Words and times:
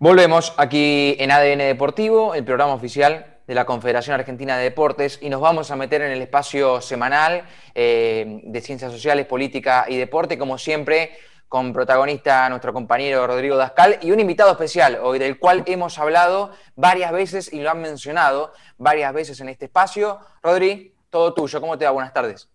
Volvemos 0.00 0.54
aquí 0.58 1.16
en 1.18 1.32
ADN 1.32 1.58
Deportivo, 1.58 2.36
el 2.36 2.44
programa 2.44 2.72
oficial 2.72 3.38
de 3.48 3.54
la 3.56 3.64
Confederación 3.64 4.14
Argentina 4.14 4.56
de 4.56 4.62
Deportes, 4.62 5.18
y 5.20 5.28
nos 5.28 5.40
vamos 5.40 5.72
a 5.72 5.76
meter 5.76 6.02
en 6.02 6.12
el 6.12 6.22
espacio 6.22 6.80
semanal 6.80 7.42
eh, 7.74 8.42
de 8.44 8.60
Ciencias 8.60 8.92
Sociales, 8.92 9.26
Política 9.26 9.86
y 9.88 9.96
Deporte, 9.96 10.38
como 10.38 10.56
siempre, 10.56 11.18
con 11.48 11.72
protagonista 11.72 12.48
nuestro 12.48 12.72
compañero 12.72 13.26
Rodrigo 13.26 13.56
Dascal 13.56 13.98
y 14.00 14.12
un 14.12 14.20
invitado 14.20 14.52
especial 14.52 15.00
hoy, 15.02 15.18
del 15.18 15.36
cual 15.40 15.64
hemos 15.66 15.98
hablado 15.98 16.52
varias 16.76 17.10
veces 17.10 17.52
y 17.52 17.60
lo 17.60 17.68
han 17.68 17.82
mencionado 17.82 18.52
varias 18.76 19.12
veces 19.12 19.40
en 19.40 19.48
este 19.48 19.64
espacio. 19.64 20.20
Rodri, 20.44 20.94
todo 21.10 21.34
tuyo, 21.34 21.60
¿cómo 21.60 21.76
te 21.76 21.86
va? 21.86 21.90
Buenas 21.90 22.12
tardes. 22.12 22.48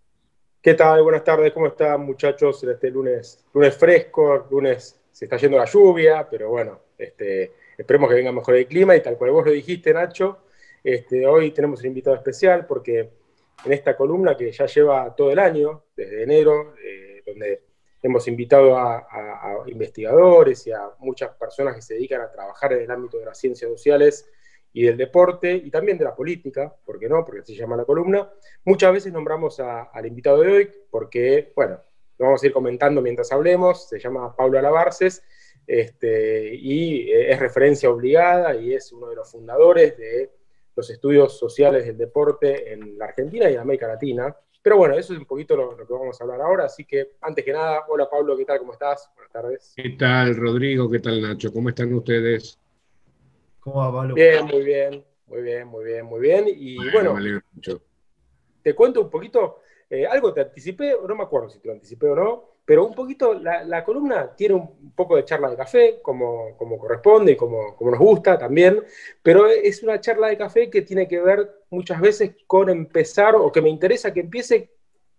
¿Qué 0.62 0.72
tal? 0.72 1.02
Buenas 1.02 1.24
tardes, 1.24 1.52
¿cómo 1.52 1.66
están 1.66 2.06
muchachos? 2.06 2.64
En 2.64 2.70
este 2.70 2.90
lunes, 2.90 3.44
lunes 3.52 3.76
fresco, 3.76 4.46
lunes 4.50 4.98
se 5.12 5.26
está 5.26 5.36
yendo 5.36 5.58
la 5.58 5.66
lluvia, 5.66 6.26
pero 6.30 6.48
bueno, 6.48 6.83
este, 6.98 7.52
esperemos 7.76 8.08
que 8.08 8.16
venga 8.16 8.32
mejor 8.32 8.56
el 8.56 8.66
clima 8.66 8.96
y 8.96 9.02
tal 9.02 9.16
cual 9.16 9.30
vos 9.30 9.46
lo 9.46 9.52
dijiste, 9.52 9.92
Nacho, 9.92 10.38
este, 10.82 11.26
hoy 11.26 11.50
tenemos 11.50 11.80
un 11.80 11.86
invitado 11.86 12.16
especial 12.16 12.66
porque 12.66 13.10
en 13.64 13.72
esta 13.72 13.96
columna 13.96 14.36
que 14.36 14.52
ya 14.52 14.66
lleva 14.66 15.14
todo 15.14 15.30
el 15.30 15.38
año, 15.38 15.84
desde 15.96 16.22
enero, 16.22 16.74
eh, 16.82 17.22
donde 17.24 17.62
hemos 18.02 18.28
invitado 18.28 18.76
a, 18.76 19.06
investigadores 19.66 20.66
y 20.66 20.72
a 20.72 20.90
muchas 20.98 21.30
personas 21.36 21.74
que 21.74 21.80
se 21.80 21.94
dedican 21.94 22.20
a 22.20 22.30
trabajar 22.30 22.74
en 22.74 22.82
el 22.82 22.90
ámbito 22.90 23.18
de 23.18 23.24
las 23.24 23.38
ciencias 23.38 23.70
sociales 23.70 24.30
y 24.74 24.82
del 24.82 24.98
deporte 24.98 25.54
y 25.54 25.70
también 25.70 25.96
de 25.96 26.04
la 26.04 26.14
política, 26.14 26.74
¿por 26.84 26.98
qué 26.98 27.08
no? 27.08 27.24
Porque 27.24 27.40
así 27.40 27.54
se 27.54 27.60
llama 27.60 27.76
la 27.76 27.86
columna. 27.86 28.30
Muchas 28.64 28.92
veces 28.92 29.10
nombramos 29.10 29.58
al 29.58 30.06
invitado 30.06 30.42
de 30.42 30.52
hoy 30.52 30.70
porque, 30.90 31.52
bueno, 31.56 31.80
lo 32.18 32.26
vamos 32.26 32.42
a 32.42 32.46
ir 32.46 32.52
comentando 32.52 33.00
mientras 33.00 33.32
hablemos, 33.32 33.88
se 33.88 33.98
llama 33.98 34.36
Pablo 34.36 34.58
Alabarces 34.58 35.22
este, 35.66 36.54
y 36.54 37.10
eh, 37.10 37.32
es 37.32 37.38
referencia 37.38 37.90
obligada 37.90 38.54
y 38.56 38.74
es 38.74 38.92
uno 38.92 39.08
de 39.08 39.16
los 39.16 39.30
fundadores 39.30 39.96
de 39.96 40.30
los 40.76 40.90
estudios 40.90 41.38
sociales 41.38 41.86
del 41.86 41.96
deporte 41.96 42.72
en 42.72 42.98
la 42.98 43.06
Argentina 43.06 43.48
y 43.48 43.54
en 43.54 43.60
América 43.60 43.86
Latina. 43.86 44.36
Pero 44.60 44.78
bueno, 44.78 44.94
eso 44.94 45.12
es 45.12 45.18
un 45.18 45.26
poquito 45.26 45.56
lo, 45.56 45.76
que 45.76 45.84
vamos 45.92 46.18
a 46.18 46.24
hablar 46.24 46.40
ahora, 46.40 46.64
así 46.64 46.84
que 46.84 47.12
antes 47.20 47.44
que 47.44 47.52
nada, 47.52 47.84
hola 47.88 48.08
Pablo, 48.08 48.36
¿qué 48.36 48.44
tal? 48.44 48.58
¿Cómo 48.58 48.72
estás? 48.72 49.10
Buenas 49.14 49.32
tardes. 49.32 49.74
¿Qué 49.76 49.90
tal 49.90 50.36
Rodrigo? 50.36 50.90
¿Qué 50.90 51.00
tal 51.00 51.20
Nacho? 51.20 51.52
¿Cómo 51.52 51.68
están 51.68 51.92
ustedes? 51.92 52.58
¿Cómo 53.60 53.76
va 53.76 53.92
Pablo? 53.92 54.14
Bien, 54.14 54.46
muy 54.46 54.64
bien, 54.64 55.04
muy 55.26 55.42
bien, 55.42 55.68
muy 55.68 55.84
bien, 55.84 56.06
muy 56.06 56.20
bien. 56.20 56.44
Y 56.48 56.76
bueno, 56.90 57.14
te 58.62 58.74
cuento 58.74 59.02
un 59.02 59.10
poquito, 59.10 59.60
eh, 59.90 60.06
algo 60.06 60.32
te 60.32 60.40
anticipé, 60.40 60.96
no 61.06 61.14
me 61.14 61.24
acuerdo 61.24 61.50
si 61.50 61.58
te 61.58 61.68
lo 61.68 61.74
anticipé 61.74 62.08
o 62.08 62.16
no, 62.16 62.53
pero 62.64 62.86
un 62.86 62.94
poquito, 62.94 63.34
la, 63.34 63.84
columna 63.84 64.34
tiene 64.34 64.54
un 64.54 64.92
poco 64.94 65.16
de 65.16 65.24
charla 65.24 65.50
de 65.50 65.56
café, 65.56 66.00
como, 66.00 66.56
como 66.56 66.78
corresponde 66.78 67.32
y 67.32 67.36
como, 67.36 67.76
como, 67.76 67.90
nos 67.90 68.00
gusta 68.00 68.38
también, 68.38 68.82
pero 69.22 69.46
es 69.48 69.82
una 69.82 70.00
charla 70.00 70.28
de 70.28 70.38
café 70.38 70.70
que 70.70 70.80
tiene 70.82 71.06
que 71.06 71.20
ver 71.20 71.64
muchas 71.68 72.00
veces 72.00 72.36
con 72.46 72.70
empezar, 72.70 73.34
o 73.36 73.52
que 73.52 73.60
me 73.60 73.68
interesa 73.68 74.14
que 74.14 74.20
empiece 74.20 74.70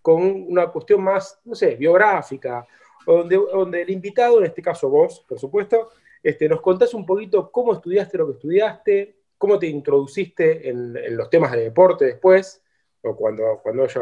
con 0.01 0.23
una 0.23 0.71
cuestión 0.71 1.03
más, 1.03 1.39
no 1.45 1.53
sé, 1.53 1.75
biográfica, 1.75 2.67
donde, 3.05 3.35
donde 3.35 3.83
el 3.83 3.91
invitado, 3.91 4.39
en 4.39 4.45
este 4.45 4.63
caso 4.63 4.89
vos, 4.89 5.23
por 5.27 5.37
supuesto, 5.37 5.89
este, 6.23 6.49
nos 6.49 6.61
contás 6.61 6.95
un 6.95 7.05
poquito 7.05 7.51
cómo 7.51 7.73
estudiaste 7.73 8.17
lo 8.17 8.25
que 8.25 8.33
estudiaste, 8.33 9.19
cómo 9.37 9.59
te 9.59 9.67
introduciste 9.67 10.67
en, 10.67 11.15
los 11.15 11.29
temas 11.29 11.51
de 11.51 11.65
deporte 11.65 12.05
después, 12.05 12.63
o 13.03 13.15
cuando, 13.15 13.59
cuando 13.61 13.85
ello 13.85 14.01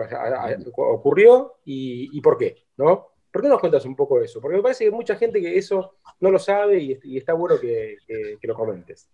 ocurrió, 0.78 1.56
y 1.66 2.22
por 2.22 2.38
qué, 2.38 2.56
¿no? 2.78 3.13
¿Por 3.34 3.42
qué 3.42 3.48
nos 3.48 3.60
cuentas 3.60 3.84
un 3.86 3.96
poco 3.96 4.22
eso? 4.22 4.40
Porque 4.40 4.58
me 4.58 4.62
parece 4.62 4.84
que 4.84 4.90
hay 4.92 4.96
mucha 4.96 5.16
gente 5.16 5.42
que 5.42 5.58
eso 5.58 5.96
no 6.20 6.30
lo 6.30 6.38
sabe 6.38 7.00
y, 7.04 7.18
está 7.18 7.34
bueno 7.34 7.60
que, 7.60 7.98
lo 8.44 8.54
comentes. 8.54 9.10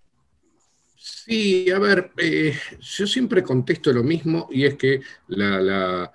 Sí, 0.93 1.71
a 1.71 1.79
ver, 1.79 2.11
eh, 2.17 2.53
yo 2.81 3.07
siempre 3.07 3.41
contesto 3.41 3.93
lo 3.93 4.03
mismo 4.03 4.49
y 4.51 4.65
es 4.65 4.75
que 4.75 4.99
la, 5.29 6.13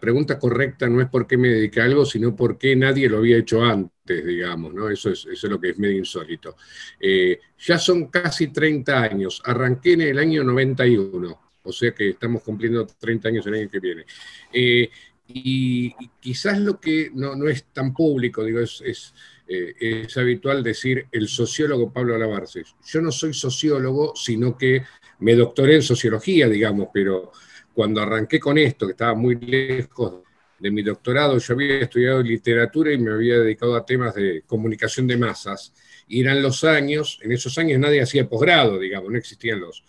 pregunta 0.00 0.36
correcta 0.36 0.88
no 0.88 1.00
es 1.00 1.08
por 1.08 1.28
qué 1.28 1.36
me 1.36 1.46
dediqué 1.46 1.80
a 1.80 1.84
algo, 1.84 2.04
sino 2.04 2.34
por 2.34 2.58
qué 2.58 2.74
nadie 2.74 3.08
lo 3.08 3.18
había 3.18 3.36
hecho 3.36 3.62
antes, 3.62 4.26
digamos, 4.26 4.74
¿no? 4.74 4.90
Eso 4.90 5.10
es, 5.10 5.20
eso 5.20 5.46
es 5.46 5.52
lo 5.52 5.60
que 5.60 5.70
es 5.70 5.78
medio 5.78 5.98
insólito. 5.98 6.56
Eh, 6.98 7.38
ya 7.56 7.78
son 7.78 8.08
casi 8.08 8.48
30 8.48 9.00
años, 9.00 9.40
arranqué 9.44 9.92
en 9.92 10.00
el 10.00 10.18
año 10.18 10.42
91, 10.42 11.40
o 11.62 11.72
sea 11.72 11.92
que 11.92 12.10
estamos 12.10 12.42
cumpliendo 12.42 12.84
30 12.84 13.28
años 13.28 13.46
el 13.46 13.54
año 13.54 13.70
que 13.70 13.78
viene. 13.78 14.04
Eh, 14.52 14.90
y, 15.26 15.94
quizás 16.20 16.58
lo 16.58 16.80
que 16.80 17.10
no, 17.14 17.48
es 17.48 17.64
tan 17.72 17.94
público, 17.94 18.44
digo, 18.44 18.60
es, 18.60 19.14
eh, 19.48 19.74
es, 19.78 20.16
habitual 20.16 20.62
decir 20.62 21.06
el 21.12 21.28
sociólogo 21.28 21.92
Pablo 21.92 22.14
Alabarces. 22.14 22.74
Yo 22.84 23.00
no 23.00 23.10
soy 23.10 23.32
sociólogo, 23.32 24.14
sino 24.16 24.56
que 24.56 24.82
me 25.20 25.34
doctoré 25.34 25.76
en 25.76 25.82
sociología, 25.82 26.48
digamos, 26.48 26.88
pero 26.92 27.32
cuando 27.72 28.00
arranqué 28.00 28.38
con 28.38 28.58
esto, 28.58 28.86
que 28.86 28.92
estaba 28.92 29.14
muy 29.14 29.36
lejos 29.36 30.22
de 30.58 30.70
mi 30.70 30.82
doctorado, 30.82 31.38
yo 31.38 31.54
había 31.54 31.80
estudiado 31.80 32.22
literatura 32.22 32.92
y 32.92 32.98
me 32.98 33.12
había 33.12 33.38
dedicado 33.38 33.76
a 33.76 33.84
temas 33.84 34.14
de 34.14 34.42
comunicación 34.46 35.06
de 35.06 35.16
masas. 35.16 35.72
Y 36.06 36.20
eran 36.20 36.42
los 36.42 36.64
años, 36.64 37.18
en 37.22 37.32
esos 37.32 37.56
años 37.58 37.80
nadie 37.80 38.02
hacía 38.02 38.28
posgrado, 38.28 38.78
digamos, 38.78 39.10
no 39.10 39.18
existían 39.18 39.60
los, 39.60 39.84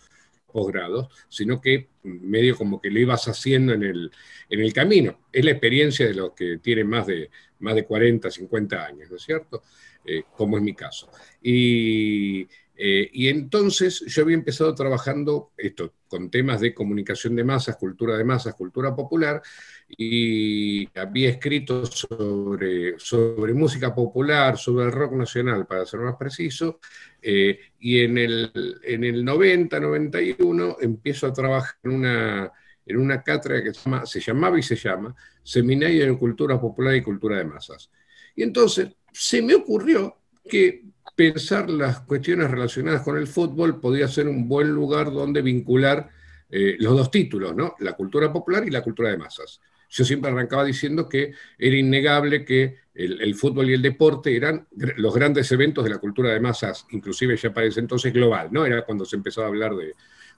posgrados, 0.56 1.08
sino 1.28 1.60
que 1.60 1.88
medio 2.02 2.56
como 2.56 2.80
que 2.80 2.90
lo 2.90 2.98
ibas 2.98 3.28
haciendo 3.28 3.74
en 3.74 3.82
el, 3.82 4.10
en 4.48 4.60
el 4.60 4.72
camino. 4.72 5.20
Es 5.30 5.44
la 5.44 5.50
experiencia 5.50 6.06
de 6.06 6.14
los 6.14 6.32
que 6.32 6.56
tienen 6.62 6.88
más 6.88 7.06
de, 7.06 7.28
más 7.58 7.74
de 7.74 7.84
40, 7.84 8.30
50 8.30 8.86
años, 8.86 9.10
¿no 9.10 9.16
es 9.16 9.22
cierto? 9.22 9.62
Eh, 10.02 10.22
como 10.34 10.56
es 10.56 10.62
mi 10.62 10.72
caso. 10.72 11.10
Y, 11.42 12.48
eh, 12.76 13.08
y, 13.12 13.28
entonces 13.28 14.04
yo 14.06 14.22
había 14.22 14.36
empezado 14.36 14.74
trabajando 14.74 15.52
esto, 15.56 15.94
con 16.08 16.30
temas 16.30 16.60
de 16.60 16.74
comunicación 16.74 17.34
de 17.34 17.44
masas, 17.44 17.76
cultura 17.76 18.18
de 18.18 18.24
masas, 18.24 18.54
cultura 18.54 18.94
popular, 18.94 19.40
y 19.88 20.86
había 20.98 21.30
escrito 21.30 21.86
sobre, 21.86 22.98
sobre 22.98 23.54
música 23.54 23.94
popular, 23.94 24.58
sobre 24.58 24.86
el 24.86 24.92
rock 24.92 25.12
nacional, 25.12 25.66
para 25.66 25.86
ser 25.86 26.00
más 26.00 26.16
preciso, 26.16 26.80
eh, 27.22 27.58
y 27.80 28.00
en 28.00 28.18
el, 28.18 28.52
en 28.82 29.04
el 29.04 29.24
90, 29.24 29.80
91 29.80 30.76
empiezo 30.80 31.26
a 31.26 31.32
trabajar 31.32 31.76
en 31.82 31.92
una, 31.92 32.52
en 32.84 32.96
una 32.98 33.22
cátedra 33.22 33.62
que 33.62 33.72
se, 33.72 33.84
llama, 33.84 34.06
se 34.06 34.20
llamaba 34.20 34.58
y 34.58 34.62
se 34.62 34.76
llama 34.76 35.14
Seminario 35.42 36.04
en 36.04 36.16
Cultura 36.16 36.60
Popular 36.60 36.94
y 36.94 37.02
Cultura 37.02 37.38
de 37.38 37.44
Masas. 37.44 37.90
Y 38.34 38.42
entonces 38.42 38.90
se 39.12 39.40
me 39.40 39.54
ocurrió 39.54 40.18
que 40.44 40.84
pensar 41.16 41.70
las 41.70 42.00
cuestiones 42.00 42.50
relacionadas 42.50 43.00
con 43.02 43.16
el 43.16 43.26
fútbol 43.26 43.80
podía 43.80 44.06
ser 44.06 44.28
un 44.28 44.46
buen 44.46 44.68
lugar 44.68 45.10
donde 45.10 45.40
vincular 45.40 46.10
eh, 46.50 46.76
los 46.78 46.96
dos 46.96 47.10
títulos, 47.10 47.56
¿no? 47.56 47.74
La 47.80 47.94
cultura 47.94 48.30
popular 48.32 48.64
y 48.66 48.70
la 48.70 48.82
cultura 48.82 49.10
de 49.10 49.16
masas. 49.16 49.60
Yo 49.88 50.04
siempre 50.04 50.30
arrancaba 50.30 50.64
diciendo 50.64 51.08
que 51.08 51.32
era 51.58 51.76
innegable 51.76 52.44
que 52.44 52.76
el, 52.94 53.34
fútbol 53.34 53.70
y 53.70 53.74
el 53.74 53.82
deporte 53.82 54.36
eran 54.36 54.66
los 54.96 55.14
grandes 55.14 55.50
eventos 55.52 55.84
de 55.84 55.90
la 55.90 55.98
cultura 55.98 56.30
de 56.30 56.40
masas, 56.40 56.86
inclusive 56.90 57.36
ya 57.36 57.52
para 57.52 57.66
ese 57.66 57.80
entonces 57.80 58.12
global, 58.12 58.48
¿no? 58.50 58.64
Era 58.64 58.84
cuando 58.84 59.04
se 59.04 59.16
empezó 59.16 59.42
a 59.42 59.46
hablar 59.46 59.74
de 59.74 59.94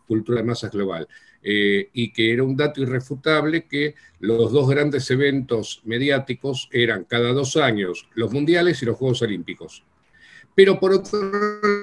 cultura 0.07 0.41
de 0.41 0.47
masas 0.47 0.71
global. 0.71 1.09
Eh, 1.43 1.91
y 1.93 2.13
que 2.13 2.33
era 2.33 2.43
un 2.43 2.57
dato 2.57 2.83
irrefutable 2.83 3.67
que 3.69 3.95
los 4.19 4.53
dos 4.53 4.69
grandes 4.69 5.09
eventos 5.11 5.81
mediáticos 5.85 6.69
eran 6.73 7.05
cada 7.05 7.33
dos 7.33 7.57
años 7.57 8.09
los 8.15 8.33
mundiales 8.33 8.83
y 8.83 8.87
los 8.87 8.97
Juegos 8.97 9.23
Olímpicos. 9.23 9.85
Pero 10.59 10.81
por 10.81 10.93
otro 10.93 11.31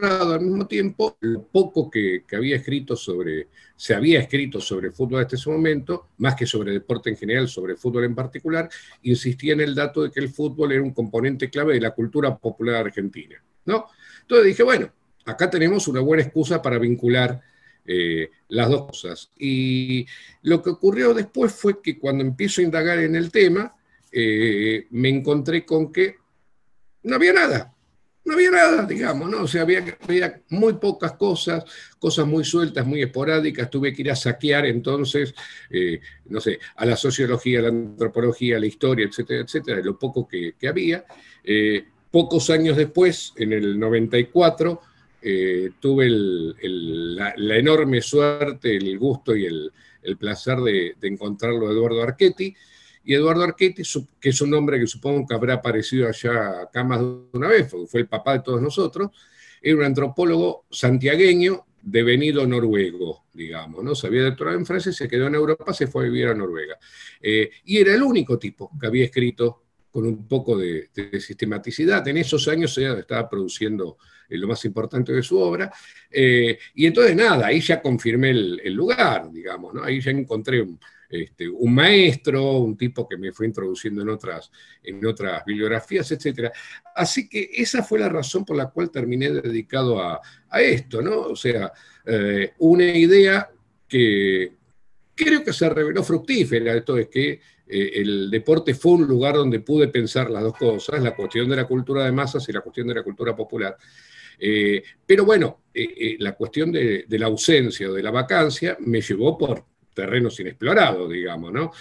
lado, 0.02 0.34
al 0.34 0.42
mismo 0.42 0.68
tiempo, 0.68 1.16
lo 1.22 1.44
poco 1.44 1.90
que, 1.90 2.26
había 2.34 2.58
escrito 2.58 2.98
sobre, 2.98 3.48
se 3.74 3.96
había 3.96 4.20
escrito 4.20 4.60
sobre 4.60 4.92
fútbol 4.92 5.22
hasta 5.22 5.38
ese 5.38 5.50
momento, 5.50 6.10
más 6.18 6.36
que 6.36 6.46
sobre 6.46 6.74
deporte 6.74 7.10
en 7.10 7.16
general, 7.16 7.48
sobre 7.48 7.78
fútbol 7.78 8.04
en 8.04 8.14
particular, 8.14 8.70
insistía 9.04 9.54
en 9.54 9.62
el 9.62 9.76
dato 9.76 10.04
de 10.04 10.12
que 10.12 10.20
el 10.20 10.28
fútbol 10.28 10.74
era 10.74 10.82
un 10.84 10.92
componente 10.92 11.50
clave 11.50 11.76
de 11.76 11.80
la 11.80 11.92
cultura 11.92 12.38
popular 12.38 12.86
argentina. 12.88 13.42
¿no? 13.64 13.86
Entonces 14.24 14.48
dije, 14.48 14.64
bueno, 14.64 14.92
acá 15.24 15.50
tenemos 15.50 15.88
una 15.88 16.02
buena 16.02 16.24
excusa 16.24 16.62
para 16.62 16.78
vincular 16.78 17.42
eh, 17.86 18.30
las 18.50 18.70
dos 18.70 18.88
cosas. 18.88 19.32
Y 19.40 20.06
lo 20.42 20.62
que 20.62 20.72
ocurrió 20.72 21.14
después 21.14 21.54
fue 21.54 21.82
que 21.82 21.98
cuando 21.98 22.26
empiezo 22.26 22.60
a 22.60 22.66
indagar 22.66 23.00
en 23.00 23.16
el 23.16 23.32
tema, 23.32 23.74
eh, 24.12 24.86
me 24.90 25.08
encontré 25.08 25.66
con 25.66 25.94
que 25.94 26.18
no 27.04 27.16
había 27.16 27.32
nada 27.32 27.75
no 28.26 28.34
había 28.34 28.52
nada, 28.52 28.86
digamos, 28.86 29.30
¿no? 29.30 29.44
O 29.44 29.48
sea, 29.48 29.62
había, 29.62 29.98
había, 30.02 30.42
muy 30.50 30.74
pocas 30.74 31.14
cosas, 31.14 31.64
cosas 32.00 32.26
muy 32.26 32.44
sueltas, 32.44 32.86
muy 32.86 33.04
esporádicas, 33.04 33.70
tuve 33.70 33.94
que 33.94 34.02
ir 34.02 34.12
a 34.12 34.16
saquear 34.16 34.66
entonces, 34.66 35.34
eh, 35.70 36.02
no 36.26 36.42
sé, 36.42 36.60
a 36.76 36.86
la 36.86 36.98
sociología, 36.98 37.60
a 37.60 37.64
la 37.64 37.68
antropología, 37.70 38.58
a 38.58 38.60
la 38.60 38.66
historia, 38.66 39.06
etcétera, 39.06 39.42
etcétera, 39.42 39.82
lo 39.82 39.98
poco 39.98 40.28
que, 40.28 40.56
había. 40.68 41.06
Eh, 41.44 41.86
pocos 42.10 42.50
años 42.50 42.76
después, 42.76 43.34
en 43.36 43.54
el 43.54 43.78
94, 43.78 44.82
eh, 45.22 45.72
tuve 45.80 46.08
la, 46.10 47.58
enorme 47.58 48.02
suerte, 48.02 48.76
el 48.76 48.98
gusto 48.98 49.36
y 49.36 49.46
el, 49.46 49.72
placer 50.20 50.60
de, 50.60 50.96
de 51.00 51.08
encontrarlo 51.08 51.68
a 51.68 51.72
Eduardo 51.72 52.04
Archetti, 52.04 52.56
y 53.06 53.14
Eduardo 53.14 53.44
Arquetti, 53.44 53.84
que 54.20 54.30
es 54.30 54.42
un 54.42 54.50
nombre 54.50 54.80
que 54.80 54.88
supongo 54.88 55.28
que 55.28 55.36
habrá 55.36 55.54
aparecido 55.54 56.08
allá 56.08 56.64
acá 56.64 56.84
más 56.84 57.00
de 57.00 57.06
una 57.34 57.48
vez, 57.48 57.68
porque 57.70 57.88
fue 57.88 58.02
el 58.02 58.08
papá 58.08 58.34
de 58.34 58.40
todos 58.40 58.62
nosotros, 58.62 59.12
era 59.62 59.78
un 59.78 59.84
antropólogo 59.84 60.66
santiagueño 60.72 61.66
devenido 61.84 62.48
noruego, 62.48 63.26
digamos, 63.32 63.84
¿no? 63.84 63.94
Se 63.94 64.08
había 64.08 64.24
doctorado 64.24 64.58
en 64.58 64.66
Francia, 64.66 64.92
se 64.92 65.08
quedó 65.08 65.28
en 65.28 65.36
Europa, 65.36 65.72
se 65.72 65.86
fue 65.86 66.04
a 66.04 66.10
vivir 66.10 66.28
a 66.28 66.34
Noruega. 66.34 66.80
Eh, 67.22 67.52
y 67.66 67.78
era 67.78 67.94
el 67.94 68.02
único 68.02 68.40
tipo 68.40 68.72
que 68.80 68.88
había 68.88 69.06
escrito 69.06 69.62
con 69.92 70.06
un 70.06 70.28
poco 70.28 70.58
de, 70.58 70.90
sistematicidad. 71.20 72.08
En 72.08 72.18
esos 72.18 72.48
años 72.48 72.74
se 72.74 72.92
estaba 73.00 73.30
produciendo 73.30 73.98
eh, 74.28 74.38
lo 74.38 74.48
más 74.48 74.66
importante 74.66 75.14
de 75.14 75.22
su 75.22 75.38
obra. 75.38 75.72
Eh, 76.10 76.58
y 76.74 76.88
entonces 76.88 77.16
nada, 77.16 77.48
ahí 77.48 77.62
ya 77.62 77.82
confirmé 77.82 78.32
el, 78.32 78.74
lugar, 78.74 79.32
digamos, 79.32 79.76
¿no? 79.76 79.84
Ahí 79.84 80.02
ya 80.02 80.10
encontré 80.10 80.62
un, 80.64 80.80
este, 81.22 81.48
un, 81.48 81.74
maestro, 81.74 82.60
un 82.60 82.78
tipo 82.78 83.08
que 83.08 83.18
me 83.18 83.32
fue 83.32 83.48
introduciendo 83.48 84.02
en 84.02 84.10
otras, 84.10 84.52
en 84.84 85.06
otras 85.06 85.44
bibliografías, 85.46 86.12
etc. 86.12 86.52
Así 86.96 87.28
que 87.28 87.50
esa 87.54 87.84
fue 87.84 88.00
la 88.00 88.10
razón 88.10 88.46
por 88.46 88.58
la 88.58 88.70
cual 88.70 88.92
terminé 88.92 89.30
dedicado 89.32 90.02
a, 90.02 90.22
esto, 90.58 91.02
¿no? 91.02 91.20
O 91.22 91.36
sea, 91.36 91.72
eh, 92.06 92.54
una 92.60 92.86
idea 92.86 93.50
que 93.88 94.54
creo 95.14 95.44
que 95.44 95.52
se 95.52 95.70
reveló 95.70 96.02
fructífera, 96.02 96.74
esto 96.74 96.98
es 96.98 97.10
que 97.10 97.42
eh, 97.68 97.92
el 97.96 98.32
deporte 98.32 98.74
fue 98.74 98.94
un 98.94 99.06
lugar 99.06 99.36
donde 99.36 99.60
pude 99.60 99.90
pensar 99.90 100.30
las 100.30 100.44
dos 100.44 100.56
cosas, 100.58 101.04
la 101.04 101.14
cuestión 101.14 101.50
de 101.50 101.58
la 101.58 101.66
cultura 101.66 102.06
de 102.06 102.14
masas 102.14 102.48
y 102.48 102.54
la 102.54 102.62
cuestión 102.62 102.88
de 102.88 102.96
la 102.96 103.04
cultura 103.04 103.36
popular. 103.36 103.76
Eh, 104.40 104.82
pero 105.06 105.26
bueno, 105.26 105.64
la 106.20 106.36
cuestión 106.36 106.72
de, 106.72 107.06
la 107.10 107.26
ausencia 107.26 107.90
o 107.90 107.94
de 107.94 108.04
la 108.04 108.12
vacancia 108.12 108.78
me 108.80 109.02
llevó 109.02 109.38
por 109.38 109.66
terrenos 109.96 110.40
inexplorados, 110.40 111.10
digamos, 111.10 111.52
¿no? 111.52 111.72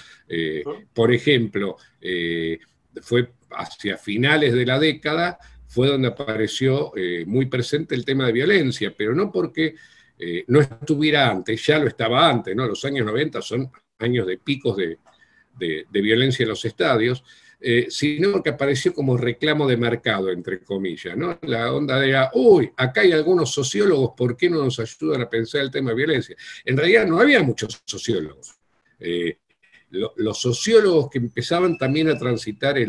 por 0.94 1.12
ejemplo, 1.12 1.76
fue 3.02 3.28
hacia 3.50 3.98
finales 3.98 4.54
de 4.54 4.64
la 4.64 4.78
década, 4.78 5.38
fue 5.66 5.88
donde 5.88 6.08
apareció 6.08 6.92
muy 7.26 7.46
presente 7.46 7.94
el 7.94 8.04
tema 8.04 8.26
de 8.26 8.32
violencia, 8.32 8.94
pero 8.96 9.14
no 9.14 9.30
porque 9.30 9.74
no 10.46 10.60
estuviera 10.60 11.28
antes, 11.28 11.66
ya 11.66 11.78
lo 11.78 11.88
estaba 11.88 12.28
antes, 12.28 12.56
¿no? 12.56 12.66
Los 12.66 12.84
años 12.84 13.04
90 13.04 13.42
son 13.42 13.70
años 13.98 14.26
de 14.26 14.38
picos 14.38 14.76
de, 14.76 14.98
de, 15.58 16.00
violencia 16.00 16.42
en 16.42 16.48
los 16.48 16.64
estadios, 16.64 17.24
eh, 17.60 17.86
sino 17.88 18.42
que 18.42 18.50
apareció 18.50 18.92
como 18.92 19.16
reclamo 19.16 19.66
de 19.66 19.76
mercado, 19.76 20.30
entre 20.30 20.62
comillas. 20.62 21.16
¿no? 21.16 21.38
La 21.42 21.72
onda 21.72 21.98
de, 21.98 22.28
uy, 22.34 22.70
acá 22.76 23.02
hay 23.02 23.12
algunos 23.12 23.52
sociólogos, 23.52 24.12
¿por 24.16 24.36
qué 24.36 24.50
no 24.50 24.64
nos 24.64 24.78
ayudan 24.78 25.22
a 25.22 25.30
pensar 25.30 25.62
el 25.62 25.70
tema 25.70 25.90
de 25.90 25.96
violencia? 25.96 26.36
En 26.64 26.76
realidad 26.76 27.06
no 27.06 27.20
había 27.20 27.42
muchos 27.42 27.82
sociólogos. 27.84 28.54
Eh, 29.00 29.38
los 29.90 30.40
sociólogos 30.40 31.08
que 31.10 31.18
empezaban 31.18 31.78
también 31.78 32.08
a 32.08 32.18
transitar 32.18 32.76
eh, 32.78 32.88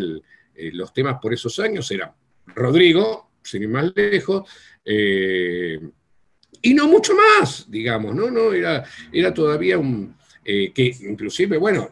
los 0.56 0.92
temas 0.92 1.18
por 1.22 1.34
esos 1.34 1.60
años 1.60 1.90
eran 1.92 2.12
Rodrigo, 2.48 3.32
sin 3.44 3.64
ir 3.64 3.70
más 3.70 3.92
lejos, 3.96 4.50
y 4.84 6.74
no 6.74 6.88
mucho 6.88 7.14
más, 7.16 7.70
digamos, 7.70 8.16
¿no? 8.16 8.32
no 8.32 8.54
era, 8.54 8.84
era 9.12 9.34
todavía 9.34 9.78
un, 9.78 10.16
eh, 10.48 10.72
que 10.72 10.96
inclusive, 11.02 11.58
bueno, 11.58 11.90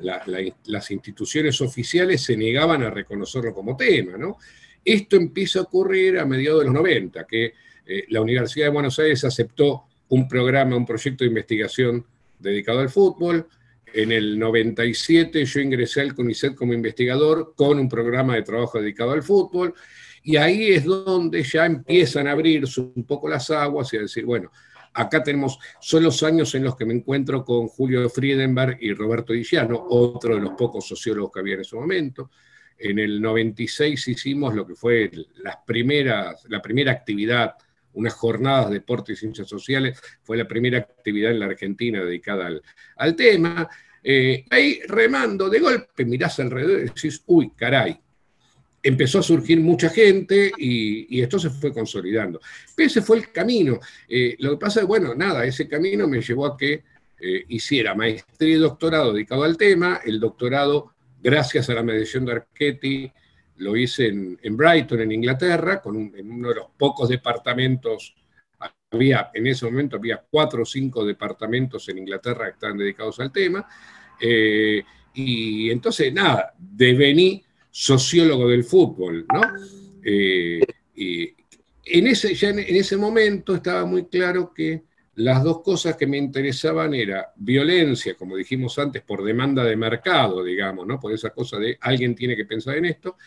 las 0.66 0.92
instituciones 0.92 1.60
oficiales 1.60 2.22
se 2.22 2.38
negaban 2.38 2.84
a 2.84 2.92
reconocerlo 2.92 3.52
como 3.52 3.76
tema, 3.76 4.16
¿no? 4.16 4.38
Esto 4.86 5.16
empieza 5.16 5.58
a 5.58 5.64
ocurrir 5.64 6.20
a 6.20 6.26
mediados 6.26 6.60
de 6.60 6.66
los 6.66 6.74
90, 6.76 7.26
que 7.26 7.54
eh, 7.86 8.06
la 8.10 8.22
Universidad 8.22 8.68
de 8.68 8.72
Buenos 8.74 9.00
Aires 9.00 9.24
aceptó 9.24 9.86
un 10.10 10.28
programa, 10.28 10.76
un 10.76 10.86
proyecto 10.86 11.24
de 11.24 11.30
investigación 11.30 12.06
dedicado 12.38 12.82
al 12.82 12.90
fútbol. 12.90 13.48
En 13.92 14.12
el 14.12 14.38
97 14.38 15.46
yo 15.46 15.60
ingresé 15.60 16.02
al 16.02 16.14
CONICET 16.14 16.54
como 16.54 16.74
investigador 16.74 17.54
con 17.56 17.80
un 17.80 17.90
programa 17.90 18.36
de 18.36 18.44
trabajo 18.44 18.80
dedicado 18.80 19.14
al 19.14 19.24
fútbol. 19.24 19.74
Y 20.22 20.36
ahí 20.36 20.74
es 20.74 20.86
donde 20.86 21.42
ya 21.42 21.66
empiezan 21.66 22.28
a 22.28 22.34
abrirse 22.34 22.82
un 22.82 23.04
poco 23.04 23.28
las 23.28 23.50
aguas 23.50 23.92
y 23.94 23.98
a 23.98 24.02
decir, 24.02 24.26
bueno, 24.26 24.52
Acá 24.94 25.24
tenemos, 25.24 25.58
son 25.80 26.04
los 26.04 26.22
años 26.24 26.54
en 26.56 26.64
los 26.64 26.76
que 26.76 26.86
me 26.86 26.94
encuentro 26.94 27.44
con 27.44 27.68
Julio 27.68 28.08
Friedenberg 28.10 28.78
y 28.80 28.94
Roberto 28.94 29.34
Diciano, 29.34 29.86
otro 29.90 30.36
de 30.36 30.42
los 30.42 30.52
pocos 30.52 30.88
sociólogos 30.88 31.32
que 31.32 31.40
había 31.40 31.56
en 31.56 31.62
ese 31.62 31.76
momento. 31.76 32.30
En 32.78 33.00
el 33.00 33.22
96 33.22 34.08
hicimos 34.08 34.54
lo 34.54 34.68
que 34.68 34.76
fue 34.76 35.10
las 35.38 35.58
primeras, 35.66 36.44
la 36.50 36.62
primera 36.62 36.92
actividad, 36.92 37.56
unas 37.94 38.14
jornadas 38.14 38.70
de 38.70 38.76
deportes 38.76 39.18
y 39.18 39.20
ciencias 39.22 39.48
sociales, 39.48 40.00
fue 40.22 40.38
la 40.38 40.48
primera 40.48 40.80
actividad 40.80 41.32
en 41.32 41.40
la 41.40 41.46
Argentina 41.48 42.04
dedicada 42.04 42.52
al, 42.98 43.16
tema. 43.16 43.68
Eh, 44.04 44.46
ahí 44.50 44.82
remando 44.88 45.50
de 45.50 45.60
golpe, 45.60 46.06
mirás 46.06 46.40
alrededor 46.40 46.82
y 46.82 46.84
decís, 46.86 47.24
uy, 47.28 47.52
caray, 47.56 48.00
empezó 48.84 49.20
a 49.20 49.24
surgir 49.24 49.62
mucha 49.62 49.90
gente 49.90 50.52
y, 50.58 51.22
esto 51.22 51.40
se 51.40 51.50
fue 51.50 51.72
consolidando. 51.72 52.42
Pero 52.76 52.88
ese 52.88 53.02
fue 53.02 53.18
el 53.18 53.32
camino. 53.32 53.80
Eh, 54.08 54.36
lo 54.40 54.52
que 54.52 54.58
pasa 54.58 54.82
es, 54.82 54.86
bueno, 54.86 55.16
nada, 55.16 55.46
ese 55.46 55.68
camino 55.70 56.06
me 56.08 56.22
llevó 56.22 56.46
a 56.46 56.58
que 56.58 56.84
eh, 57.18 57.46
hiciera 57.48 57.96
maestría 57.96 58.56
y 58.56 58.60
doctorado 58.60 59.14
dedicado 59.14 59.44
al 59.44 59.56
tema. 59.56 60.02
El 60.04 60.20
doctorado, 60.20 60.94
gracias 61.22 61.70
a 61.70 61.74
la 61.74 61.84
mediación 61.84 62.26
de 62.26 62.34
Archetti, 62.34 63.12
lo 63.58 63.78
hice 63.78 64.08
en, 64.08 64.58
Brighton, 64.58 65.00
en 65.00 65.14
Inglaterra, 65.14 65.82
con 65.82 66.14
en 66.16 66.32
uno 66.32 66.50
de 66.50 66.56
los 66.56 66.66
pocos 66.78 67.08
departamentos. 67.08 68.14
Había, 68.92 69.32
en 69.34 69.48
ese 69.48 69.66
momento 69.66 69.96
había 69.96 70.22
cuatro 70.30 70.64
o 70.64 70.66
cinco 70.66 71.06
departamentos 71.06 71.88
en 71.88 72.00
Inglaterra 72.00 72.46
que 72.46 72.52
estaban 72.52 72.78
dedicados 72.78 73.20
al 73.22 73.32
tema. 73.32 73.66
Eh, 74.20 74.84
y 75.14 75.70
entonces, 75.70 76.12
nada, 76.12 76.54
devení 76.58 77.43
sociólogo 77.76 78.48
del 78.48 78.64
fútbol, 78.64 79.26
¿no? 79.34 79.42
Eh, 80.04 80.62
en 81.86 82.08
ese, 82.08 82.36
ya 82.36 82.50
en, 82.50 82.60
ese 82.60 82.98
momento 82.98 83.56
estaba 83.56 83.84
muy 83.84 84.06
claro 84.06 84.54
que 84.54 84.84
las 85.16 85.44
dos 85.44 85.62
cosas 85.64 85.96
que 85.98 86.06
me 86.06 86.18
interesaban 86.18 86.94
era 86.94 87.34
violencia, 87.36 88.14
como 88.14 88.36
dijimos 88.36 88.78
antes, 88.78 89.02
por 89.02 89.24
demanda 89.24 89.64
de 89.64 89.76
mercado, 89.76 90.44
digamos, 90.44 90.86
¿no? 90.86 91.00
Por 91.00 91.14
esa 91.14 91.32
cosa 91.32 91.58
de 91.58 91.76
alguien 91.82 92.14
tiene 92.14 92.36
que 92.36 92.46
pensar 92.46 92.78
en 92.78 92.86
esto. 92.86 93.18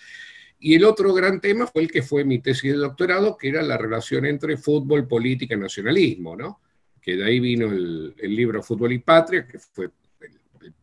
Y 0.61 0.75
el 0.75 0.85
otro 0.85 1.13
gran 1.13 1.41
tema 1.41 1.67
fue 1.67 1.83
el 1.83 1.91
que 1.91 2.03
fue 2.03 2.25
mi 2.25 2.39
tesis 2.39 2.71
de 2.71 2.79
doctorado, 2.79 3.37
que 3.37 3.49
era 3.49 3.63
la 3.63 3.77
relación 3.77 4.27
entre 4.27 4.57
fútbol, 4.57 5.09
política 5.09 5.57
y 5.57 5.59
nacionalismo, 5.59 6.37
¿no? 6.37 6.61
Que 7.03 7.17
de 7.17 7.25
ahí 7.25 7.41
vino 7.41 7.67
el, 7.67 8.15
el 8.17 8.37
libro 8.37 8.63
Fútbol 8.63 8.93
y 8.93 9.01
Patria, 9.01 9.45
que 9.45 9.59
fue 9.59 9.91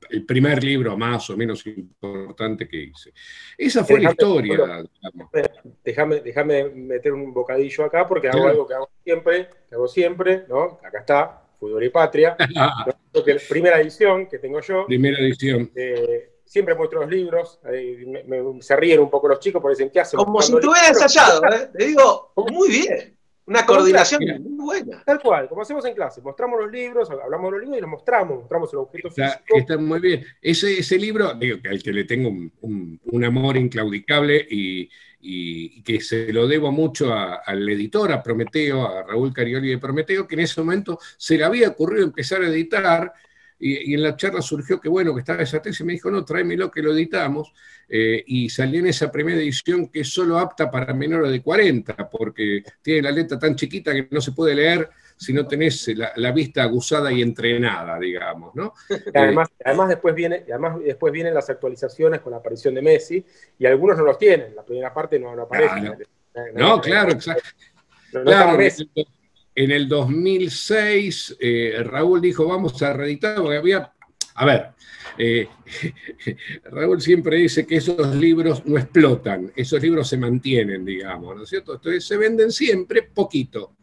el 0.09 0.25
primer 0.25 0.63
libro 0.63 0.97
más 0.97 1.29
o 1.29 1.37
menos 1.37 1.65
importante 1.65 2.67
que 2.67 2.77
hice. 2.77 3.13
Esa 3.57 3.83
fue 3.83 3.99
la 3.99 4.11
historia. 4.11 4.83
déjame, 5.83 6.21
déjame 6.21 6.65
meter 6.69 7.13
un 7.13 7.33
bocadillo 7.33 7.85
acá 7.85 8.07
porque 8.07 8.29
hago 8.29 8.47
algo 8.47 8.67
que 8.67 8.73
hago 8.73 8.89
siempre, 9.03 9.49
que 9.69 9.75
hago 9.75 9.87
siempre, 9.87 10.45
¿no? 10.47 10.79
Acá 10.83 10.99
está, 10.99 11.41
Fútbol 11.59 11.83
y 11.83 11.89
Patria. 11.89 12.35
primera 13.49 13.79
edición 13.79 14.27
que 14.27 14.39
tengo 14.39 14.59
yo. 14.61 14.85
Primera 14.85 15.17
edición. 15.19 15.71
Eh, 15.75 16.33
siempre 16.45 16.75
muestro 16.75 17.01
los 17.01 17.09
libros, 17.09 17.59
se 18.59 18.75
ríen 18.75 18.99
un 18.99 19.09
poco 19.09 19.27
los 19.27 19.39
chicos 19.39 19.61
porque 19.61 19.75
dicen, 19.75 19.89
¿qué 19.91 20.01
hacen? 20.01 20.17
Como 20.17 20.41
si 20.41 20.51
tú 20.51 20.69
hubieras 20.69 20.89
ensayado, 20.89 21.41
¿eh? 21.51 21.69
Te 21.75 21.85
digo, 21.87 22.31
muy 22.51 22.69
bien. 22.69 23.12
Una 23.45 23.65
coordinación 23.65 24.23
muy 24.41 24.81
buena. 24.81 25.03
Tal 25.05 25.19
cual, 25.21 25.49
como 25.49 25.61
hacemos 25.61 25.85
en 25.85 25.93
clase. 25.93 26.21
Mostramos 26.21 26.59
los 26.59 26.71
libros, 26.71 27.09
hablamos 27.09 27.47
de 27.47 27.51
los 27.51 27.61
libros 27.61 27.77
y 27.77 27.81
los 27.81 27.89
mostramos, 27.89 28.39
mostramos 28.39 28.71
el 28.73 28.79
objeto 28.79 29.09
está, 29.09 29.43
Está 29.47 29.77
muy 29.77 29.99
bien. 29.99 30.25
Ese, 30.41 30.79
ese 30.79 30.97
libro, 30.97 31.33
digo, 31.33 31.57
al 31.69 31.83
que 31.83 31.91
le 31.91 32.05
tengo 32.05 32.29
un, 32.29 33.23
amor 33.23 33.57
inclaudicable 33.57 34.47
y, 34.49 34.89
que 35.83 36.01
se 36.01 36.31
lo 36.33 36.47
debo 36.47 36.71
mucho 36.71 37.13
al 37.13 37.67
editor, 37.69 38.11
a 38.11 38.23
Prometeo, 38.23 38.85
a 38.85 39.03
Raúl 39.03 39.33
Carioli 39.33 39.69
de 39.69 39.77
Prometeo, 39.77 40.27
que 40.27 40.35
en 40.35 40.41
ese 40.41 40.61
momento 40.61 40.99
se 41.17 41.37
le 41.37 41.43
había 41.43 41.69
ocurrido 41.69 42.03
empezar 42.03 42.41
a 42.41 42.47
editar 42.47 43.13
y, 43.65 43.93
en 43.93 44.03
la 44.03 44.17
charla 44.17 44.41
surgió 44.41 44.79
que 44.81 44.89
bueno, 44.89 45.13
que 45.13 45.21
estaba 45.21 45.41
esa 45.41 45.61
tesis, 45.61 45.79
y 45.79 45.83
me 45.85 45.93
dijo, 45.93 46.11
no, 46.11 46.25
tráemelo 46.25 46.69
que 46.69 46.81
lo 46.81 46.91
editamos, 46.91 47.53
eh, 47.87 48.21
y 48.27 48.49
salió 48.49 48.81
en 48.81 48.87
esa 48.87 49.09
primera 49.09 49.39
edición 49.39 49.87
que 49.87 50.01
es 50.01 50.09
solo 50.09 50.37
apta 50.37 50.69
para 50.69 50.93
menores 50.93 51.31
de 51.31 51.41
40, 51.41 52.09
porque 52.09 52.63
tiene 52.81 53.03
la 53.03 53.11
letra 53.11 53.39
tan 53.39 53.55
chiquita 53.55 53.93
que 53.93 54.09
no 54.11 54.19
se 54.19 54.33
puede 54.33 54.53
leer 54.53 54.89
si 55.15 55.31
no 55.31 55.47
tenés 55.47 55.89
la, 56.15 56.31
vista 56.33 56.63
aguzada 56.63 57.09
y 57.11 57.21
entrenada, 57.21 57.97
digamos, 57.99 58.53
¿no? 58.53 58.73
además, 59.13 59.47
además, 59.63 59.89
después 59.89 60.13
viene, 60.13 60.43
además 60.49 60.79
después 60.83 61.13
vienen 61.13 61.33
las 61.33 61.49
actualizaciones 61.49 62.19
con 62.19 62.31
la 62.31 62.39
aparición 62.39 62.75
de 62.75 62.81
Messi, 62.81 63.25
y 63.57 63.65
algunos 63.65 63.97
no 63.97 64.03
los 64.03 64.17
tienen, 64.17 64.53
la 64.55 64.65
primera 64.65 64.93
parte 64.93 65.17
no, 65.19 65.29
aparece. 65.29 66.05
no. 66.53 66.81
claro, 66.81 67.13
exacto. 67.13 67.47
claro, 68.11 68.57
en 69.55 69.71
el 69.71 69.87
2006 69.87 71.37
eh, 71.39 71.83
Raúl 71.83 72.21
dijo, 72.21 72.47
vamos 72.47 72.81
a 72.81 72.93
reeditar, 72.93 73.35
porque 73.37 73.57
había, 73.57 73.91
a 74.35 74.45
ver, 74.45 74.69
eh, 75.17 75.47
Raúl 76.65 77.01
siempre 77.01 77.37
dice 77.37 77.65
que 77.65 77.75
esos 77.77 78.15
libros 78.15 78.65
no 78.65 78.77
explotan, 78.77 79.51
esos 79.55 79.81
libros 79.81 80.07
se 80.07 80.17
mantienen, 80.17 80.83
digamos, 80.83 81.35
¿no 81.35 81.43
es 81.43 81.49
cierto? 81.49 81.75
Entonces 81.75 82.03
se 82.03 82.17
venden 82.17 82.51
siempre 82.51 83.03
poquito. 83.03 83.75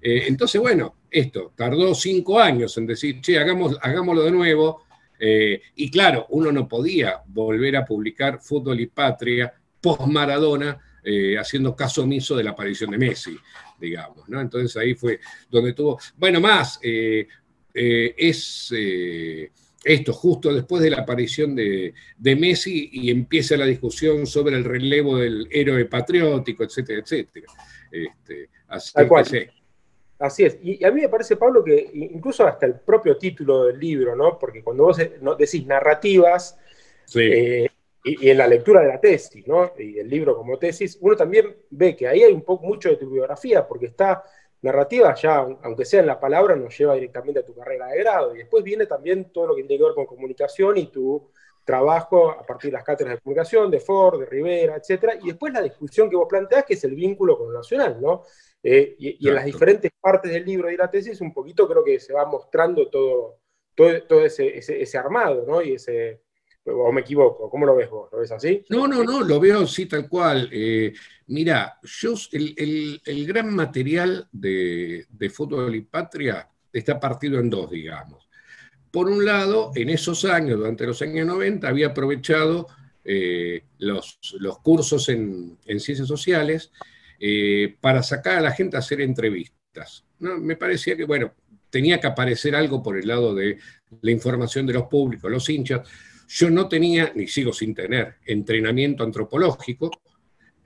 Eh, 0.00 0.24
entonces, 0.28 0.60
bueno, 0.60 0.94
esto 1.10 1.52
tardó 1.54 1.94
cinco 1.94 2.40
años 2.40 2.76
en 2.78 2.86
decir, 2.86 3.20
che, 3.20 3.38
hagamos, 3.38 3.76
hagámoslo 3.82 4.22
de 4.22 4.30
nuevo. 4.30 4.84
y 5.20 5.90
claro, 5.90 6.26
uno 6.28 6.52
no 6.52 6.68
podía 6.68 7.20
volver 7.26 7.74
a 7.74 7.84
publicar 7.84 8.38
Fútbol 8.40 8.78
y 8.78 8.86
Patria 8.86 9.52
post 9.80 10.06
Maradona 10.06 10.78
haciendo 11.40 11.74
caso 11.74 12.04
omiso 12.04 12.36
de 12.36 12.44
la 12.44 12.50
aparición 12.50 12.92
de 12.92 12.98
Messi 12.98 13.36
digamos, 13.78 14.28
¿no? 14.28 14.40
Entonces 14.40 14.76
ahí 14.76 14.94
fue 14.94 15.20
donde 15.50 15.72
tuvo, 15.72 15.98
bueno, 16.16 16.40
más, 16.40 16.78
eh, 16.82 17.26
eh, 17.74 18.14
es 18.16 18.72
esto 19.84 20.12
justo 20.12 20.52
después 20.52 20.82
de 20.82 20.90
la 20.90 20.98
aparición 20.98 21.54
de, 21.54 21.94
Messi 22.18 22.90
y 22.92 23.10
empieza 23.10 23.56
la 23.56 23.64
discusión 23.64 24.26
sobre 24.26 24.56
el 24.56 24.64
relevo 24.64 25.18
del 25.18 25.48
héroe 25.50 25.84
patriótico, 25.86 26.64
etcétera, 26.64 27.00
etcétera. 27.00 27.46
Este, 27.90 28.50
así, 28.68 28.92
así 30.18 30.44
es. 30.44 30.58
Y 30.62 30.84
a 30.84 30.90
mí 30.90 31.02
me 31.02 31.08
parece, 31.08 31.36
Pablo, 31.36 31.62
que 31.64 31.90
incluso 31.94 32.46
hasta 32.46 32.66
el 32.66 32.74
propio 32.80 33.16
título 33.16 33.64
del 33.64 33.78
libro, 33.78 34.16
¿no? 34.16 34.38
Porque 34.38 34.62
cuando 34.62 34.84
vos 34.84 34.98
decís 35.38 35.66
narrativas, 35.66 36.58
eh, 37.14 37.68
y, 38.20 38.30
en 38.30 38.38
la 38.38 38.46
lectura 38.46 38.80
de 38.80 38.88
la 38.88 39.00
tesis, 39.00 39.46
¿no? 39.46 39.72
Y 39.78 39.98
el 39.98 40.08
libro 40.08 40.36
como 40.36 40.58
tesis, 40.58 40.98
uno 41.00 41.16
también 41.16 41.56
ve 41.70 41.96
que 41.96 42.08
ahí 42.08 42.22
hay 42.22 42.32
un 42.32 42.42
poco 42.42 42.66
mucho 42.66 42.88
de 42.88 42.96
tu 42.96 43.10
biografía, 43.10 43.66
porque 43.66 43.86
está 43.86 44.22
narrativa 44.62 45.14
ya, 45.14 45.46
aunque 45.62 45.84
sea 45.84 46.00
en 46.00 46.06
la 46.06 46.18
palabra, 46.18 46.56
nos 46.56 46.76
lleva 46.76 46.94
directamente 46.94 47.40
a 47.40 47.44
tu 47.44 47.54
carrera 47.54 47.86
de 47.88 47.98
grado. 47.98 48.34
Y 48.34 48.38
después 48.38 48.64
viene 48.64 48.86
también 48.86 49.30
todo 49.32 49.48
lo 49.48 49.56
que 49.56 49.62
tiene 49.62 49.78
que 49.78 49.84
ver 49.84 49.94
con 49.94 50.06
comunicación 50.06 50.76
y 50.78 50.90
tu 50.90 51.30
trabajo 51.64 52.30
a 52.30 52.46
partir 52.46 52.70
de 52.70 52.78
las 52.78 52.84
cátedras 52.84 53.16
de 53.16 53.20
comunicación, 53.20 53.70
de 53.70 53.80
Ford, 53.80 54.20
de 54.20 54.26
Rivera, 54.26 54.76
etcétera, 54.76 55.16
y 55.20 55.26
después 55.26 55.52
la 55.52 55.60
discusión 55.60 56.08
que 56.08 56.16
vos 56.16 56.26
planteás, 56.28 56.64
que 56.64 56.74
es 56.74 56.84
el 56.84 56.94
vínculo 56.94 57.36
con 57.36 57.52
lo 57.52 57.58
nacional, 57.58 58.00
¿no? 58.00 58.22
Eh, 58.62 58.96
y, 58.98 59.28
en 59.28 59.34
las 59.34 59.44
diferentes 59.44 59.90
partes 60.00 60.32
del 60.32 60.44
libro 60.44 60.68
y 60.68 60.72
de 60.72 60.78
la 60.78 60.90
tesis, 60.90 61.20
un 61.20 61.32
poquito 61.32 61.68
creo 61.68 61.84
que 61.84 62.00
se 62.00 62.14
va 62.14 62.24
mostrando 62.24 62.88
todo, 62.88 63.40
todo, 63.74 64.02
todo 64.04 64.24
ese, 64.24 64.56
ese, 64.56 64.98
armado, 64.98 65.44
¿no? 65.46 65.60
Y 65.60 65.74
ese, 65.74 66.22
¿O 66.70 66.92
me 66.92 67.00
equivoco? 67.00 67.48
¿Cómo 67.50 67.66
lo 67.66 67.76
ves 67.76 67.90
vos? 67.90 68.08
¿Lo 68.12 68.18
ves 68.18 68.30
así? 68.32 68.64
No, 68.68 68.86
no, 68.86 69.02
no, 69.02 69.22
lo 69.22 69.40
veo 69.40 69.62
así 69.62 69.86
tal 69.86 70.08
cual. 70.08 70.48
Eh, 70.52 70.92
mira, 71.28 71.78
yo, 71.82 72.14
el, 72.32 73.26
gran 73.26 73.54
material 73.54 74.28
de, 74.32 75.06
Fútbol 75.32 75.74
y 75.74 75.82
Patria 75.82 76.48
está 76.72 76.98
partido 76.98 77.38
en 77.40 77.50
dos, 77.50 77.70
digamos. 77.70 78.28
Por 78.90 79.08
un 79.08 79.24
lado, 79.24 79.72
en 79.74 79.90
esos 79.90 80.24
años, 80.24 80.58
durante 80.58 80.86
los 80.86 81.00
años 81.02 81.26
90, 81.26 81.68
había 81.68 81.88
aprovechado 81.88 82.68
eh, 83.04 83.64
los, 83.78 84.18
los, 84.38 84.58
cursos 84.58 85.08
en, 85.08 85.58
ciencias 85.66 86.08
sociales 86.08 86.72
eh, 87.20 87.76
para 87.80 88.02
sacar 88.02 88.38
a 88.38 88.40
la 88.40 88.52
gente 88.52 88.76
a 88.76 88.80
hacer 88.80 89.00
entrevistas. 89.00 90.04
¿no? 90.18 90.38
Me 90.38 90.56
parecía 90.56 90.96
que, 90.96 91.04
bueno, 91.04 91.32
tenía 91.70 92.00
que 92.00 92.06
aparecer 92.06 92.54
algo 92.54 92.82
por 92.82 92.98
el 92.98 93.06
lado 93.06 93.34
de 93.34 93.58
la 94.00 94.10
información 94.10 94.66
de 94.66 94.72
los 94.74 94.84
públicos, 94.84 95.30
los 95.30 95.48
hinchas 95.48 95.88
yo 96.28 96.50
no 96.50 96.68
tenía, 96.68 97.12
ni 97.14 97.26
sigo 97.26 97.52
sin 97.52 97.74
tener, 97.74 98.16
entrenamiento 98.26 99.02
antropológico. 99.02 99.90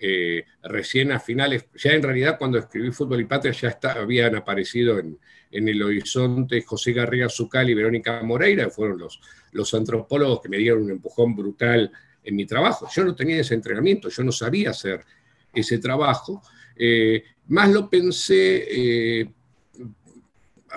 Eh, 0.05 0.45
recién 0.65 1.13
a 1.13 1.21
finales, 1.21 1.67
ya 1.77 1.93
en 1.93 2.03
realidad 2.03 2.37
cuando 2.37 2.59
escribí 2.59 2.91
Fútbol 2.91 3.21
y 3.21 3.25
Patria 3.25 3.53
ya 3.53 3.79
habían 3.93 4.35
aparecido 4.35 4.99
en, 4.99 5.17
el 5.53 5.81
horizonte 5.81 6.63
José 6.63 6.93
Garriga 6.93 7.29
Zucal 7.29 7.71
y 7.71 7.75
Verónica 7.75 8.21
Moreira, 8.25 8.65
que 8.65 8.71
fueron 8.71 8.99
los, 8.99 9.21
los 9.53 9.73
antropólogos 9.75 10.41
que 10.41 10.49
me 10.49 10.57
dieron 10.57 10.83
un 10.83 10.91
empujón 10.91 11.37
brutal 11.37 11.93
en 12.25 12.35
mi 12.35 12.47
trabajo. 12.47 12.89
Yo 12.93 13.05
no 13.05 13.15
tenía 13.15 13.39
ese 13.39 13.55
entrenamiento, 13.55 14.09
yo 14.09 14.25
no 14.25 14.33
sabía 14.33 14.71
hacer 14.71 15.05
ese 15.53 15.79
trabajo. 15.79 16.43
Eh, 16.75 17.23
más 17.49 17.71
lo 17.71 17.89
pensé 17.89 18.65
eh, 19.21 19.31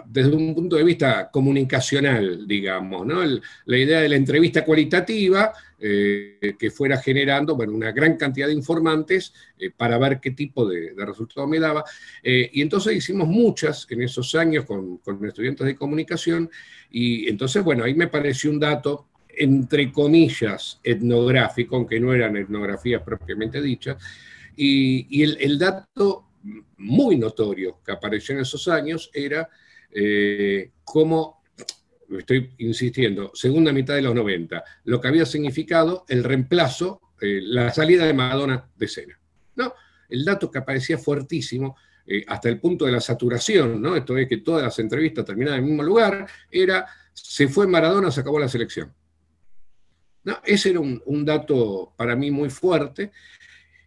desde 0.05 0.35
un 0.35 0.53
punto 0.53 0.75
de 0.75 0.83
vista 0.83 1.29
comunicacional, 1.31 2.47
digamos, 2.47 3.05
¿no? 3.05 3.21
la 3.65 3.77
idea 3.77 4.01
de 4.01 4.09
la 4.09 4.15
entrevista 4.15 4.65
cualitativa 4.65 5.53
eh, 5.79 6.55
que 6.57 6.71
fuera 6.71 6.97
generando 6.97 7.55
bueno, 7.55 7.73
una 7.73 7.91
gran 7.91 8.17
cantidad 8.17 8.47
de 8.47 8.53
informantes 8.53 9.33
eh, 9.59 9.71
para 9.75 9.97
ver 9.97 10.19
qué 10.19 10.31
tipo 10.31 10.65
de, 10.67 10.93
resultado 10.97 11.47
me 11.47 11.59
daba. 11.59 11.83
Eh, 12.23 12.49
y 12.53 12.61
entonces 12.61 12.95
hicimos 12.95 13.27
muchas 13.27 13.85
en 13.89 14.01
esos 14.01 14.33
años 14.35 14.65
con, 14.65 14.97
con, 14.97 15.23
estudiantes 15.25 15.67
de 15.67 15.75
comunicación 15.75 16.49
y 16.89 17.29
entonces, 17.29 17.63
bueno, 17.63 17.83
ahí 17.83 17.93
me 17.93 18.07
pareció 18.07 18.51
un 18.51 18.59
dato 18.59 19.07
entre 19.37 19.91
comillas 19.91 20.79
etnográfico, 20.83 21.75
aunque 21.75 21.99
no 21.99 22.13
eran 22.13 22.37
etnografías 22.37 23.01
propiamente 23.01 23.61
dichas, 23.61 23.97
y, 24.55 25.21
el 25.21 25.59
dato 25.59 26.25
muy 26.77 27.17
notorio 27.17 27.79
que 27.85 27.91
apareció 27.91 28.35
en 28.35 28.41
esos 28.41 28.67
años 28.67 29.09
era 29.13 29.49
eh, 29.97 30.71
cómo, 30.83 31.41
estoy 32.19 32.53
insistiendo, 32.57 33.31
segunda 33.33 33.71
mitad 33.71 33.95
de 33.95 34.01
los 34.01 34.13
90, 34.13 34.61
lo 34.83 34.99
que 34.99 35.07
había 35.07 35.25
significado 35.25 36.03
el 36.09 36.25
reemplazo, 36.25 36.99
eh, 37.21 37.39
la 37.41 37.71
salida 37.71 38.05
de 38.05 38.13
Madonna 38.13 38.69
de 38.75 38.85
escena. 38.85 39.17
¿no? 39.55 39.73
El 40.09 40.25
dato 40.25 40.51
que 40.51 40.59
aparecía 40.59 40.97
fuertísimo, 40.97 41.77
eh, 42.05 42.25
hasta 42.27 42.49
el 42.49 42.59
punto 42.59 42.85
de 42.85 42.91
la 42.91 42.99
saturación, 42.99 43.81
¿no? 43.81 43.95
esto 43.95 44.17
es 44.17 44.27
que 44.27 44.37
todas 44.37 44.63
las 44.63 44.77
entrevistas 44.79 45.23
terminaban 45.23 45.59
en 45.59 45.63
el 45.63 45.69
mismo 45.69 45.83
lugar, 45.83 46.27
era, 46.51 46.85
se 47.13 47.47
fue 47.47 47.65
Maradona, 47.65 48.11
se 48.11 48.19
acabó 48.19 48.37
la 48.37 48.49
selección. 48.49 48.93
¿No? 50.25 50.39
Ese 50.43 50.71
era 50.71 50.81
un, 50.81 51.01
un 51.05 51.23
dato 51.23 51.93
para 51.95 52.15
mí 52.15 52.31
muy 52.31 52.49
fuerte. 52.49 53.11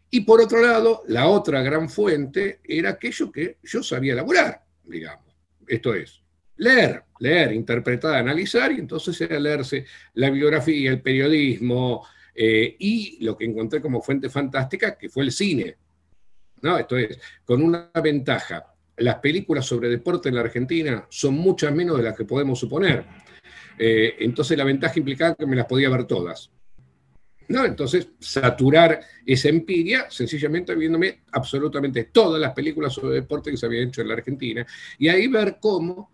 Y 0.08 0.20
por 0.22 0.40
otro 0.40 0.62
lado, 0.62 1.02
la 1.08 1.26
otra 1.26 1.60
gran 1.62 1.90
fuente 1.90 2.60
era 2.64 2.90
aquello 2.90 3.30
que 3.30 3.58
yo 3.62 3.82
sabía 3.82 4.14
elaborar, 4.14 4.64
digamos. 4.84 5.27
Esto 5.68 5.94
es, 5.94 6.22
leer, 6.56 7.04
leer, 7.20 7.52
interpretar, 7.52 8.16
analizar, 8.16 8.72
y 8.72 8.78
entonces 8.78 9.20
era 9.20 9.38
leerse 9.38 9.84
la 10.14 10.30
biografía, 10.30 10.90
el 10.90 11.00
periodismo, 11.00 12.06
eh, 12.34 12.76
y 12.78 13.24
lo 13.24 13.36
que 13.36 13.46
encontré 13.46 13.80
como 13.80 14.00
fuente 14.00 14.30
fantástica, 14.30 14.96
que 14.96 15.08
fue 15.08 15.24
el 15.24 15.32
cine. 15.32 15.76
¿no? 16.62 16.78
Esto 16.78 16.96
es, 16.96 17.18
con 17.44 17.62
una 17.62 17.90
ventaja. 18.02 18.74
Las 18.96 19.16
películas 19.16 19.66
sobre 19.66 19.88
deporte 19.88 20.28
en 20.28 20.36
la 20.36 20.42
Argentina 20.42 21.06
son 21.08 21.34
muchas 21.34 21.72
menos 21.72 21.96
de 21.96 22.04
las 22.04 22.16
que 22.16 22.24
podemos 22.24 22.58
suponer. 22.58 23.04
Eh, 23.78 24.16
entonces 24.20 24.58
la 24.58 24.64
ventaja 24.64 24.98
implicaba 24.98 25.34
que 25.34 25.46
me 25.46 25.56
las 25.56 25.66
podía 25.66 25.88
ver 25.88 26.04
todas. 26.04 26.50
¿No? 27.48 27.64
Entonces, 27.64 28.08
saturar 28.18 29.00
esa 29.24 29.48
empiria, 29.48 30.06
sencillamente 30.10 30.74
viéndome 30.74 31.22
absolutamente 31.32 32.04
todas 32.04 32.40
las 32.40 32.52
películas 32.52 32.92
sobre 32.92 33.16
deporte 33.16 33.50
que 33.50 33.56
se 33.56 33.66
habían 33.66 33.88
hecho 33.88 34.02
en 34.02 34.08
la 34.08 34.14
Argentina, 34.14 34.66
y 34.98 35.08
ahí 35.08 35.26
ver 35.28 35.58
cómo 35.60 36.10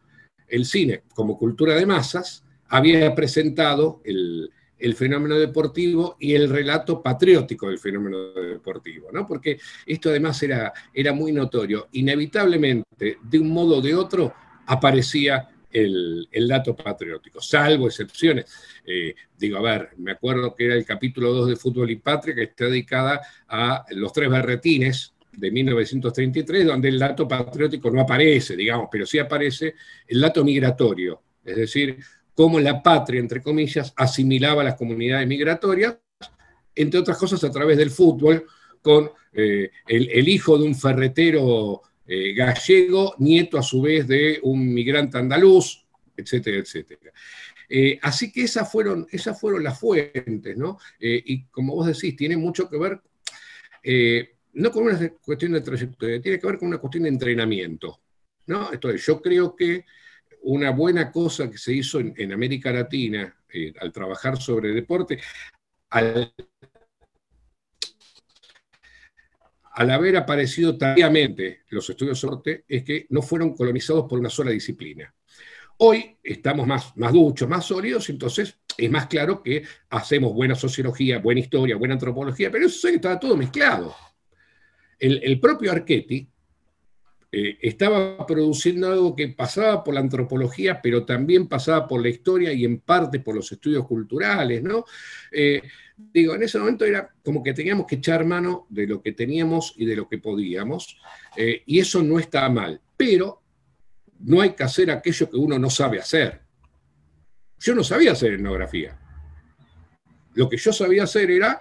el 0.49 0.65
cine, 0.65 1.03
como 1.15 1.39
cultura 1.39 1.75
de 1.75 1.87
masas, 1.87 2.45
había 2.69 3.15
presentado 3.15 4.01
el, 4.05 4.51
fenómeno 4.97 5.39
deportivo 5.39 6.17
y 6.21 6.35
el 6.35 6.51
relato 6.51 7.03
patriótico 7.03 7.69
del 7.69 7.79
fenómeno 7.79 8.33
deportivo, 8.35 9.09
¿no? 9.11 9.27
Porque 9.27 9.59
esto 9.87 10.11
además 10.11 10.43
era, 10.43 10.75
era 10.93 11.15
muy 11.15 11.33
notorio. 11.33 11.89
Inevitablemente, 11.93 13.17
de 13.23 13.39
un 13.39 13.51
modo 13.51 13.79
o 13.79 13.81
de 13.81 13.95
otro, 13.95 14.35
aparecía 14.67 15.49
el, 15.75 16.49
dato 16.49 16.75
patriótico, 16.75 17.41
salvo 17.41 17.89
excepciones. 17.89 18.47
Eh, 18.87 19.15
digo, 19.37 19.59
a 19.59 19.63
ver, 19.63 19.91
me 19.99 20.13
acuerdo 20.13 20.55
que 20.55 20.67
era 20.67 20.75
el 20.75 20.85
capítulo 20.85 21.33
2 21.33 21.49
de 21.49 21.57
Fútbol 21.57 21.91
y 21.91 21.97
Patria, 21.97 22.35
que 22.35 22.45
está 22.45 22.67
dedicada 22.67 23.21
a 23.49 23.85
los 23.91 24.13
tres 24.13 24.31
berretines 24.31 25.15
de 25.33 25.51
1933, 25.51 26.67
donde 26.67 26.89
el 26.89 26.99
dato 26.99 27.27
patriótico 27.27 27.91
no 27.91 28.03
aparece, 28.03 28.57
digamos, 28.57 28.89
pero 28.91 29.05
sí 29.05 29.19
aparece 29.19 29.75
el 30.07 30.21
dato 30.21 30.45
migratorio, 30.45 31.23
es 31.45 31.57
decir, 31.57 31.99
cómo 32.35 32.61
la 32.61 32.83
patria, 32.83 33.21
entre 33.21 33.43
comillas, 33.43 33.93
asimilaba 33.97 34.63
a 34.63 34.67
las 34.67 34.77
comunidades 34.77 35.27
migratorias, 35.27 35.99
entre 36.75 37.01
otras 37.01 37.19
cosas 37.19 37.43
a 37.45 37.51
través 37.51 37.77
del 37.77 37.91
fútbol, 37.91 38.47
con 38.81 39.11
eh, 39.33 39.71
el, 39.87 40.29
hijo 40.29 40.59
de 40.59 40.65
un 40.65 40.75
ferretero 40.75 41.83
eh, 42.07 42.35
gallego, 42.35 43.15
nieto 43.19 43.59
a 43.59 43.63
su 43.63 43.81
vez 43.81 44.07
de 44.07 44.39
un 44.43 44.73
migrante 44.73 45.19
andaluz, 45.19 45.87
etcétera, 46.17 46.59
etcétera. 46.59 47.13
Eh, 47.69 47.99
así 48.03 48.31
que 48.31 48.43
esas 48.43 48.71
fueron, 48.71 49.07
esas 49.11 49.41
fueron 49.41 49.65
las 49.65 49.79
fuentes, 49.79 50.57
¿no? 50.57 50.79
Eh, 51.01 51.23
y 51.25 51.45
como 51.47 51.75
vos 51.75 51.87
decís, 51.87 52.15
tiene 52.15 52.37
mucho 52.37 52.69
que 52.69 52.77
ver, 52.77 53.01
no 54.53 54.71
con 54.71 54.85
una 54.85 55.09
cuestión 55.25 55.53
de 55.53 55.61
trayectoria, 55.63 56.21
tiene 56.21 56.39
que 56.39 56.47
ver 56.47 56.59
con 56.59 56.69
una 56.69 56.79
cuestión 56.79 57.05
de 57.05 57.09
entrenamiento, 57.09 58.01
¿no? 58.47 58.73
Entonces, 58.73 59.05
yo 59.07 59.21
creo 59.21 59.57
que 59.57 59.85
una 60.43 60.71
buena 60.71 61.11
cosa 61.11 61.51
que 61.51 61.59
se 61.59 61.73
hizo 61.73 62.01
en, 62.01 62.13
en 62.17 62.33
América 62.33 62.71
Latina 62.71 63.35
al 63.81 63.93
trabajar 63.93 64.37
sobre 64.41 64.73
deporte, 64.73 65.19
al 65.91 66.35
al 69.75 69.91
haber 69.91 70.17
aparecido 70.17 70.79
tardíamente 70.79 71.63
los 71.71 71.89
estudios 71.91 72.19
sorte, 72.19 72.65
es 72.69 72.85
que 72.85 73.07
no 73.11 73.23
fueron 73.23 73.55
colonizados 73.55 74.07
por 74.09 74.21
una 74.21 74.31
sola 74.31 74.53
disciplina. 74.53 75.13
Hoy 75.79 76.17
estamos 76.23 76.67
más, 76.67 76.97
más 76.97 77.13
duchos, 77.13 77.49
más 77.49 77.67
sólidos, 77.67 78.09
entonces 78.09 78.57
es 78.79 78.91
más 78.91 79.09
claro 79.09 79.43
que 79.43 79.65
hacemos 79.91 80.33
buena 80.33 80.55
sociología, 80.55 81.19
buena 81.19 81.41
historia, 81.41 81.77
buena 81.77 81.95
antropología, 81.95 82.53
pero 82.53 82.67
eso 82.67 82.87
estaba 82.87 83.19
todo 83.19 83.37
mezclado. 83.37 83.95
El, 85.01 85.41
propio 85.41 85.73
Archetti, 85.73 86.29
eh, 87.37 87.59
estaba 87.63 88.25
produciendo 88.25 88.87
algo 88.93 89.17
que 89.17 89.27
pasaba 89.27 89.83
por 89.83 89.95
la 89.95 89.99
antropología, 89.99 90.81
pero 90.81 91.05
también 91.05 91.49
pasaba 91.49 91.89
por 91.89 92.01
la 92.01 92.09
historia 92.09 92.53
y 92.53 92.65
en 92.65 92.79
parte 92.79 93.19
por 93.19 93.35
los 93.35 93.51
estudios 93.51 93.85
culturales, 93.89 94.63
¿no? 94.63 94.85
Eh, 95.33 95.61
digo, 95.97 96.37
en 96.37 96.45
ese 96.45 96.61
momento 96.61 96.85
era 96.85 97.13
como 97.25 97.43
que 97.43 97.53
teníamos 97.53 97.89
que 97.89 97.97
echar 97.97 98.25
mano 98.25 98.69
de 98.71 98.87
lo 98.87 99.03
que 99.03 99.11
teníamos 99.11 99.75
y 99.77 99.85
de 99.85 99.97
lo 99.97 100.09
que 100.09 100.19
podíamos, 100.19 100.97
eh, 101.37 101.65
y 101.67 101.81
eso 101.81 102.05
no 102.05 102.21
está 102.21 102.49
mal, 102.49 102.81
pero 102.97 103.43
no 104.21 104.41
hay 104.41 104.51
que 104.51 104.63
hacer 104.63 104.93
aquello 104.93 105.29
que 105.29 105.37
uno 105.37 105.59
no 105.59 105.71
sabe 105.71 105.99
hacer. 105.99 106.41
Yo 107.59 107.75
no 107.75 107.83
sabía 107.83 108.13
hacer 108.13 108.35
etnografía. 108.35 108.97
Lo 110.35 110.49
que 110.49 110.57
yo 110.57 110.73
sabía 110.73 111.03
hacer 111.03 111.33
era 111.33 111.59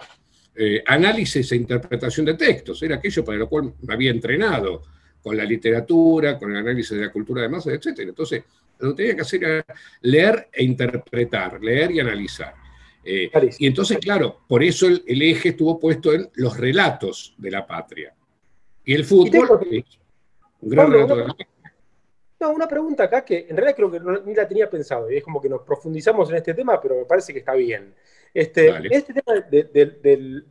análisis 0.86 1.50
e 1.50 1.56
interpretación 1.56 2.26
de 2.26 2.34
textos, 2.34 2.80
era 2.80 2.94
aquello 2.94 3.24
para 3.24 3.38
lo 3.38 3.48
cual 3.48 3.74
me 3.82 3.92
había 3.92 4.12
entrenado 4.12 4.82
con 5.24 5.38
la 5.38 5.44
literatura, 5.44 6.38
con 6.38 6.50
el 6.50 6.58
análisis 6.58 6.90
de 6.90 7.06
la 7.06 7.10
cultura 7.10 7.40
de 7.40 7.48
masa, 7.48 7.72
etc. 7.72 7.98
Entonces, 8.00 8.44
lo 8.78 8.90
que 8.90 8.96
tenía 8.96 9.16
que 9.16 9.22
hacer 9.22 9.42
era 9.42 9.64
leer 10.02 10.48
e 10.52 10.62
interpretar, 10.62 11.62
leer 11.62 11.92
y 11.92 12.00
analizar. 12.00 12.52
Eh, 13.02 13.30
y 13.58 13.66
entonces, 13.66 13.96
claro, 13.98 14.40
por 14.46 14.62
eso 14.62 14.86
el, 14.86 15.22
eje 15.22 15.50
estuvo 15.50 15.80
puesto 15.80 16.12
en 16.12 16.28
los 16.34 16.58
relatos 16.58 17.34
de 17.38 17.50
la 17.50 17.66
patria. 17.66 18.14
Y 18.84 18.92
el 18.92 19.06
fútbol, 19.06 19.66
un 20.60 20.68
gran 20.68 20.92
relato 20.92 21.16
de 21.16 21.26
la 21.26 21.36
No, 22.40 22.50
una 22.52 22.68
pregunta 22.68 23.04
acá 23.04 23.24
que 23.24 23.46
en 23.48 23.56
realidad 23.56 23.76
creo 23.76 23.90
que 23.90 24.00
ni 24.26 24.34
la 24.34 24.46
tenía 24.46 24.68
pensado, 24.68 25.10
y 25.10 25.16
es 25.16 25.24
como 25.24 25.40
que 25.40 25.48
nos 25.48 25.62
profundizamos 25.62 26.28
en 26.28 26.36
este 26.36 26.52
tema, 26.52 26.78
pero 26.82 26.96
me 26.96 27.06
parece 27.06 27.32
que 27.32 27.38
está 27.38 27.54
bien. 27.54 27.94
Este, 28.34 28.74
este 28.90 29.14
tema 29.14 29.40
de, 29.48 29.64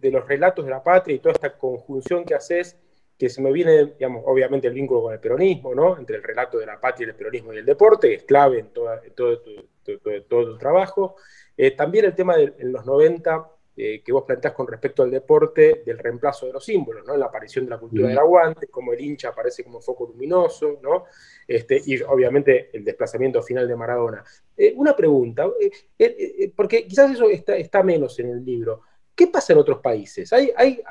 de, 0.02 0.12
los 0.12 0.28
relatos 0.28 0.66
de 0.66 0.72
la 0.72 0.82
patria 0.82 1.16
y 1.16 1.20
toda 1.20 1.34
esta 1.34 1.56
conjunción 1.56 2.26
que 2.26 2.34
haces 2.34 2.76
que 3.18 3.30
se 3.30 3.42
me 3.42 3.52
viene, 3.52 3.94
digamos, 3.98 4.24
obviamente 4.26 4.68
el 4.68 4.74
vínculo 4.74 5.04
con 5.04 5.14
el 5.14 5.20
peronismo, 5.20 5.76
¿no? 5.76 5.98
Entre 5.98 6.16
el 6.16 6.24
relato 6.24 6.58
de 6.58 6.66
la 6.66 6.80
patria, 6.80 7.08
el 7.08 7.16
peronismo 7.16 7.54
y 7.54 7.58
el 7.58 7.66
deporte, 7.66 8.10
que 8.10 8.16
es 8.16 8.24
clave 8.24 8.60
en, 8.60 8.70
todo, 8.70 9.00
tu, 9.40 9.70
todo, 10.28 10.46
tu, 10.52 10.58
trabajo. 10.58 11.16
Eh, 11.56 11.72
también 11.72 12.06
el 12.06 12.16
tema 12.16 12.36
de 12.36 12.54
en 12.58 12.72
los 12.72 12.86
90, 12.86 13.50
eh, 13.78 14.02
que 14.04 14.12
vos 14.12 14.24
planteás 14.24 14.54
con 14.54 14.68
respecto 14.68 15.04
al 15.04 15.12
deporte, 15.12 15.84
del 15.86 16.00
reemplazo 16.00 16.48
de 16.48 16.54
los 16.54 16.66
símbolos, 16.66 17.06
¿no? 17.06 17.16
La 17.16 17.28
aparición 17.28 17.66
de 17.66 17.72
la 17.72 17.78
cultura 17.78 18.08
del 18.08 18.18
aguante, 18.18 18.68
como 18.68 18.94
el 18.94 19.02
hincha 19.02 19.30
aparece 19.30 19.64
como 19.64 19.80
foco 19.80 20.08
luminoso, 20.08 20.80
¿no? 20.82 21.06
Este, 21.48 21.82
y 21.86 22.02
obviamente 22.02 22.72
el 22.74 22.84
desplazamiento 22.84 23.42
final 23.44 23.68
de 23.68 23.76
Maradona. 23.76 24.24
Eh, 24.58 24.74
una 24.76 24.96
pregunta, 24.96 25.48
porque 26.56 26.88
quizás 26.88 27.12
eso 27.12 27.30
está, 27.30 27.56
está 27.56 27.84
menos 27.84 28.20
en 28.20 28.30
el 28.32 28.44
libro. 28.44 28.82
¿Qué 29.16 29.28
pasa 29.28 29.54
en 29.54 29.60
otros 29.60 29.80
países? 29.80 30.34
¿Hay, 30.34 30.52
hay 30.56 30.82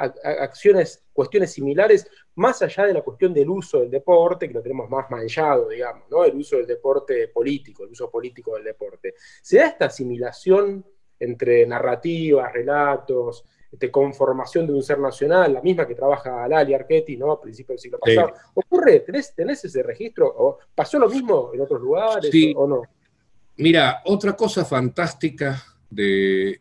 acciones, 0.40 1.02
cuestiones 1.12 1.52
similares, 1.52 2.06
más 2.36 2.62
allá 2.62 2.86
de 2.86 2.94
la 2.94 3.02
cuestión 3.02 3.34
del 3.34 3.50
uso 3.50 3.80
del 3.80 3.90
deporte, 3.90 4.46
que 4.46 4.54
lo 4.54 4.62
tenemos 4.62 4.88
más 4.88 5.10
manchado, 5.10 5.68
digamos, 5.68 6.08
¿no? 6.08 6.24
El 6.24 6.36
uso 6.36 6.56
del 6.56 6.66
deporte 6.66 7.28
político, 7.28 7.84
el 7.84 7.90
uso 7.90 8.08
político 8.08 8.54
del 8.54 8.64
deporte. 8.64 9.14
¿Se 9.42 9.58
da 9.58 9.66
esta 9.66 9.86
asimilación 9.86 10.84
entre 11.18 11.66
narrativas, 11.66 12.52
relatos, 12.52 13.44
este, 13.72 13.90
conformación 13.90 14.68
de 14.68 14.72
un 14.74 14.82
ser 14.82 15.00
nacional, 15.00 15.54
la 15.54 15.62
misma 15.62 15.86
que 15.86 15.94
trabaja 15.94 16.46
Lali 16.46 16.74
Archetti, 16.74 17.16
¿no? 17.16 17.32
A 17.32 17.40
principios 17.40 17.76
del 17.76 17.78
siglo 17.78 17.98
pasado. 17.98 18.34
¿Ocurre? 18.54 19.00
¿Tenés, 19.00 19.34
ese 19.36 19.82
registro? 19.82 20.26
¿O 20.28 20.58
¿Pasó 20.74 20.98
lo 20.98 21.08
mismo 21.08 21.50
en 21.54 21.60
otros 21.60 21.80
lugares 21.80 22.30
o, 22.54 22.66
no? 22.68 22.82
Mira, 23.56 24.02
otra 24.04 24.34
cosa 24.34 24.64
fantástica 24.64 25.60
de 25.90 26.60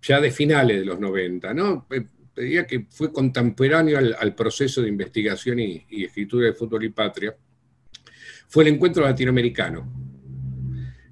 ya 0.00 0.20
de 0.20 0.30
finales 0.30 0.78
de 0.80 0.84
los 0.84 1.00
90, 1.00 1.54
¿no? 1.54 1.86
Pedía 2.34 2.66
que 2.66 2.86
fue 2.88 3.12
contemporáneo 3.12 3.98
al, 3.98 4.34
proceso 4.34 4.80
de 4.80 4.88
investigación 4.88 5.58
y, 5.58 5.84
escritura 5.90 6.46
de 6.46 6.52
Fútbol 6.52 6.84
y 6.84 6.90
Patria, 6.90 7.36
fue 8.46 8.64
el 8.64 8.74
encuentro 8.74 9.04
latinoamericano. 9.04 9.90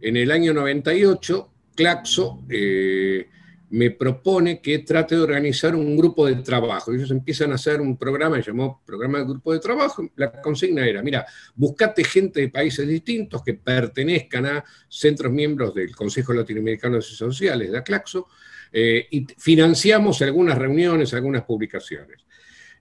En 0.00 0.16
el 0.16 0.30
año 0.30 0.54
98, 0.54 1.52
Claxo 1.74 2.44
eh, 2.48 3.28
me 3.70 3.90
propone 3.90 4.60
que 4.60 4.78
trate 4.80 5.16
de 5.16 5.22
organizar 5.22 5.74
un 5.74 5.96
grupo 5.96 6.26
de 6.26 6.36
trabajo. 6.36 6.92
Ellos 6.92 7.10
empiezan 7.10 7.50
a 7.52 7.56
hacer 7.56 7.80
un 7.80 7.96
programa, 7.96 8.36
se 8.36 8.50
llamó 8.50 8.82
Programa 8.86 9.18
de 9.18 9.24
Grupo 9.24 9.52
de 9.52 9.58
Trabajo. 9.58 10.08
La 10.14 10.40
consigna 10.40 10.86
era, 10.86 11.02
mira, 11.02 11.26
buscate 11.54 12.04
gente 12.04 12.40
de 12.40 12.48
países 12.48 12.86
distintos 12.86 13.42
que 13.42 13.54
pertenezcan 13.54 14.46
a 14.46 14.64
centros 14.88 15.32
miembros 15.32 15.74
del 15.74 15.94
Consejo 15.96 16.32
Latinoamericano 16.32 16.96
de 16.96 17.02
Ciencias 17.02 17.28
Sociales, 17.28 17.72
de 17.72 17.78
ACLAXO, 17.78 18.28
eh, 18.72 19.06
y 19.10 19.26
financiamos 19.38 20.20
algunas 20.22 20.58
reuniones, 20.58 21.14
algunas 21.14 21.44
publicaciones. 21.44 22.24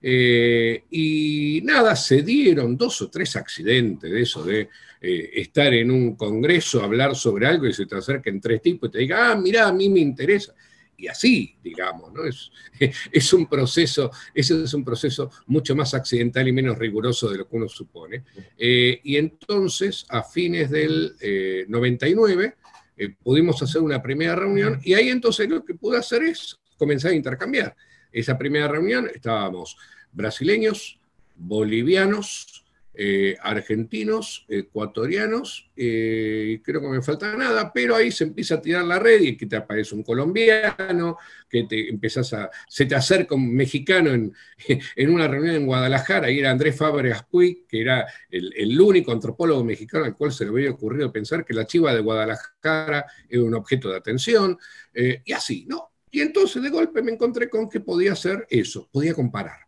Eh, 0.02 0.84
y 0.90 1.60
nada, 1.64 1.96
se 1.96 2.22
dieron 2.22 2.76
dos 2.76 3.00
o 3.02 3.10
tres 3.10 3.34
accidentes 3.36 4.10
de 4.10 4.22
eso, 4.22 4.44
de 4.44 4.68
eh, 5.00 5.30
estar 5.34 5.72
en 5.72 5.90
un 5.90 6.14
congreso, 6.16 6.82
hablar 6.82 7.16
sobre 7.16 7.46
algo 7.46 7.66
y 7.66 7.72
se 7.72 7.86
te 7.86 7.96
acerquen 7.96 8.40
tres 8.40 8.60
tipos 8.62 8.88
y 8.88 8.92
te 8.92 8.98
digan, 8.98 9.20
ah, 9.22 9.36
mira, 9.36 9.68
a 9.68 9.72
mí 9.72 9.88
me 9.88 10.00
interesa. 10.00 10.54
Y 10.98 11.08
así, 11.08 11.56
digamos, 11.62 12.12
¿no? 12.12 12.24
Es, 12.24 12.50
es 13.12 13.32
un 13.32 13.46
proceso, 13.46 14.10
ese 14.34 14.62
es 14.62 14.74
un 14.74 14.84
proceso 14.84 15.30
mucho 15.46 15.74
más 15.74 15.92
accidental 15.94 16.46
y 16.48 16.52
menos 16.52 16.78
riguroso 16.78 17.30
de 17.30 17.38
lo 17.38 17.48
que 17.48 17.56
uno 17.56 17.68
supone. 17.68 18.24
y 18.58 19.16
entonces, 19.16 20.06
a 20.08 20.22
fines 20.22 20.70
del 20.70 21.66
99, 21.68 22.54
eh, 22.96 23.14
pudimos 23.22 23.62
hacer 23.62 23.82
una 23.82 24.02
primera 24.02 24.34
reunión 24.34 24.80
y 24.82 24.94
ahí 24.94 25.08
entonces 25.08 25.48
lo 25.48 25.64
que 25.64 25.74
pude 25.74 25.98
hacer 25.98 26.22
es 26.22 26.58
comenzar 26.76 27.12
a 27.12 27.14
intercambiar. 27.14 27.76
Esa 28.10 28.38
primera 28.38 28.68
reunión 28.68 29.10
estábamos 29.12 29.76
brasileños, 30.12 30.98
bolivianos, 31.34 32.65
eh, 32.98 33.36
argentinos, 33.42 34.46
ecuatorianos, 34.48 35.70
eh, 35.76 36.62
creo 36.64 36.80
que 36.80 36.88
me 36.88 37.02
falta 37.02 37.36
nada, 37.36 37.70
pero 37.70 37.94
ahí 37.94 38.10
se 38.10 38.24
empieza 38.24 38.54
a 38.54 38.62
tirar 38.62 38.86
la 38.86 38.98
red 38.98 39.20
y 39.20 39.36
que 39.36 39.44
te 39.44 39.56
aparece 39.56 39.94
un 39.94 40.02
colombiano, 40.02 41.18
que 41.46 41.64
te 41.64 41.90
empezás 41.90 42.32
a, 42.32 42.50
se 42.66 42.86
te 42.86 42.94
acerca 42.94 43.34
un 43.34 43.54
mexicano 43.54 44.14
en, 44.14 44.32
en 44.96 45.10
una 45.10 45.28
reunión 45.28 45.56
en 45.56 45.66
Guadalajara, 45.66 46.30
y 46.30 46.38
era 46.38 46.50
Andrés 46.50 46.74
Fábregas 46.74 47.24
Puig, 47.24 47.66
que 47.66 47.82
era 47.82 48.06
el, 48.30 48.80
único 48.80 49.12
antropólogo 49.12 49.62
mexicano 49.62 50.06
al 50.06 50.16
cual 50.16 50.32
se 50.32 50.44
le 50.44 50.50
había 50.50 50.70
ocurrido 50.70 51.12
pensar 51.12 51.44
que 51.44 51.52
la 51.52 51.66
chiva 51.66 51.94
de 51.94 52.00
Guadalajara 52.00 53.04
era 53.28 53.42
un 53.42 53.54
objeto 53.54 53.90
de 53.90 53.96
atención, 53.96 54.56
eh, 54.94 55.20
y 55.22 55.32
así, 55.32 55.66
¿no? 55.68 55.92
Y 56.10 56.22
entonces 56.22 56.62
de 56.62 56.70
golpe 56.70 57.02
me 57.02 57.12
encontré 57.12 57.50
con 57.50 57.68
que 57.68 57.80
podía 57.80 58.12
hacer 58.12 58.46
eso, 58.48 58.88
podía 58.90 59.12
comparar, 59.12 59.66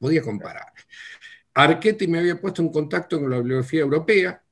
podía 0.00 0.20
comparar. 0.20 0.72
Archetti 1.54 2.08
me 2.08 2.18
había 2.18 2.40
puesto 2.40 2.62
en 2.62 2.70
contacto 2.70 3.20
con 3.20 3.30
la 3.30 3.38
bibliografía 3.38 3.80
europea 3.80 4.42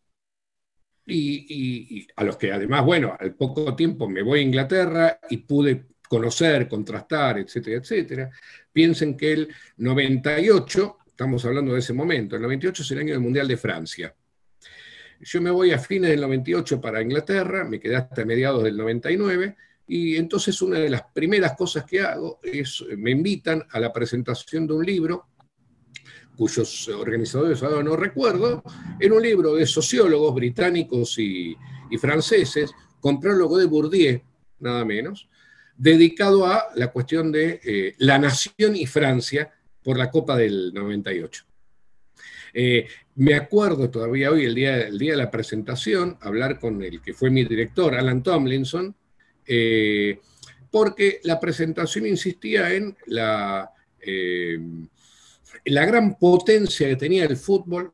y, 1.05 2.07
a 2.15 2.25
los 2.25 2.37
que 2.37 2.53
además, 2.53 2.85
bueno, 2.85 3.17
al 3.19 3.35
poco 3.35 3.75
tiempo 3.75 4.09
me 4.09 4.23
voy 4.23 4.41
a 4.41 4.43
Inglaterra 4.43 5.19
y 5.29 5.39
pude 5.39 5.87
conocer, 6.09 6.69
contrastar, 6.69 7.39
etcétera, 7.39 7.79
etcétera. 7.79 8.31
Piensen 8.73 9.17
que 9.17 9.33
el 9.33 9.49
98, 9.79 10.99
estamos 11.07 11.45
hablando 11.45 11.73
de 11.73 11.81
ese 11.81 11.93
momento, 11.93 12.37
el 12.37 12.43
98 12.43 12.83
es 12.83 12.91
el 12.93 12.99
año 12.99 13.13
del 13.15 13.21
Mundial 13.21 13.49
de 13.49 13.57
Francia. 13.57 14.15
Yo 15.21 15.41
me 15.41 15.51
voy 15.51 15.73
a 15.73 15.79
fines 15.79 16.11
del 16.11 16.21
98 16.21 16.81
para 16.81 17.03
Inglaterra, 17.03 17.65
me 17.65 17.81
quedé 17.81 17.97
hasta 17.97 18.25
mediados 18.25 18.63
del 18.63 18.77
99, 18.77 19.57
y 19.87 20.17
entonces 20.17 20.61
una 20.63 20.79
de 20.79 20.91
las 20.91 21.03
primeras 21.13 21.57
cosas 21.57 21.85
que 21.85 22.01
hago 22.01 22.41
es, 22.43 22.85
me 22.97 23.11
invitan 23.11 23.63
a 23.71 23.81
la 23.81 23.93
presentación 23.93 24.67
de 24.67 24.75
un 24.75 24.87
libro 24.87 25.32
cuyos 26.43 26.89
organizadores 26.89 27.63
ahora 27.63 27.85
no 27.85 27.95
recuerdo, 27.95 28.65
en 28.99 29.13
un 29.13 29.23
libro 29.23 29.55
de 29.55 29.65
sociólogos 29.65 30.35
británicos 30.35 31.17
y, 31.17 31.57
franceses, 32.01 32.73
con 32.99 33.21
prólogo 33.21 33.59
de 33.59 33.67
Bourdieu, 33.67 34.21
nada 34.59 34.85
menos, 34.85 35.29
dedicado 35.77 36.45
a 36.45 36.65
la 36.75 36.89
cuestión 36.89 37.31
de 37.31 37.61
eh, 37.63 37.95
la 37.99 38.19
nación 38.19 38.75
y 38.75 38.87
Francia 38.87 39.53
por 39.85 39.97
la 39.97 40.11
Copa 40.11 40.37
del 40.37 40.75
98. 40.75 41.45
Eh, 42.55 42.89
me 43.15 43.35
acuerdo 43.35 43.89
todavía 43.89 44.33
hoy, 44.33 44.45
el 44.45 44.57
día, 44.57 44.89
el 44.89 44.99
día 44.99 45.13
de 45.13 45.19
la 45.19 45.31
presentación, 45.31 46.19
hablar 46.23 46.59
con 46.59 46.83
el 46.83 47.01
que 47.01 47.15
fue 47.15 47.31
mi 47.31 47.45
director, 47.45 47.95
Alan 47.95 48.25
Tomlinson, 48.25 48.97
eh, 49.47 50.19
porque 50.73 51.21
la 51.23 51.39
presentación 51.39 52.05
insistía 52.05 52.75
en 52.75 52.97
la 53.07 53.71
la 55.65 55.85
gran 55.85 56.19
potencia 56.19 56.89
que 56.89 56.97
tenía 56.97 57.25
el 57.25 57.37
fútbol 57.37 57.93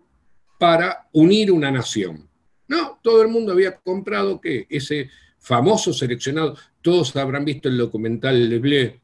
para 0.58 1.08
unir 1.12 1.52
una 1.52 1.70
nación. 1.70 2.28
No, 2.66 2.98
todo 3.02 3.22
el 3.22 3.28
mundo 3.28 3.52
había 3.52 3.76
comprado 3.76 4.40
que 4.40 4.66
ese 4.68 5.10
famoso 5.38 5.92
seleccionado, 5.92 6.56
todos 6.82 7.14
habrán 7.16 7.44
visto 7.44 7.68
el 7.68 7.78
documental 7.78 8.48
Le 8.48 8.58
Bleu, 8.58 9.00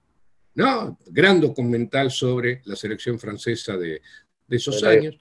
¿no? 0.56 0.98
Gran 1.06 1.40
documental 1.40 2.10
sobre 2.10 2.60
la 2.64 2.76
selección 2.76 3.18
francesa 3.18 3.76
de, 3.76 4.02
esos 4.48 4.82
años. 4.84 5.16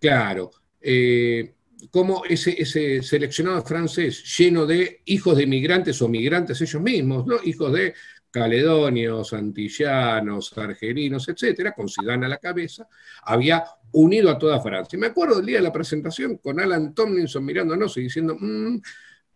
Claro, 0.00 0.50
eh, 0.80 1.54
como 1.90 2.24
ese, 2.24 2.60
ese, 2.60 3.02
seleccionado 3.02 3.62
francés 3.62 4.24
lleno 4.38 4.66
de 4.66 5.02
hijos 5.04 5.36
de 5.36 5.46
migrantes 5.46 6.00
o 6.00 6.08
migrantes 6.08 6.60
ellos 6.60 6.82
mismos, 6.82 7.26
¿no? 7.26 7.36
hijos 7.44 7.72
de 7.72 7.94
caledonios, 8.36 9.32
antillanos, 9.32 10.52
argelinos, 10.58 11.26
etcétera, 11.26 11.72
con 11.72 11.88
Zidane 11.88 12.26
a 12.26 12.28
la 12.28 12.36
cabeza, 12.36 12.86
había 13.22 13.64
unido 13.92 14.28
a 14.28 14.36
toda 14.36 14.60
Francia. 14.60 14.98
Me 14.98 15.06
acuerdo 15.06 15.36
del 15.36 15.46
día 15.46 15.56
de 15.56 15.62
la 15.62 15.72
presentación 15.72 16.36
con 16.36 16.60
Alan 16.60 16.94
Tomlinson 16.94 17.42
mirándonos 17.42 17.96
y 17.96 18.02
diciendo, 18.02 18.36
mm, 18.38 18.76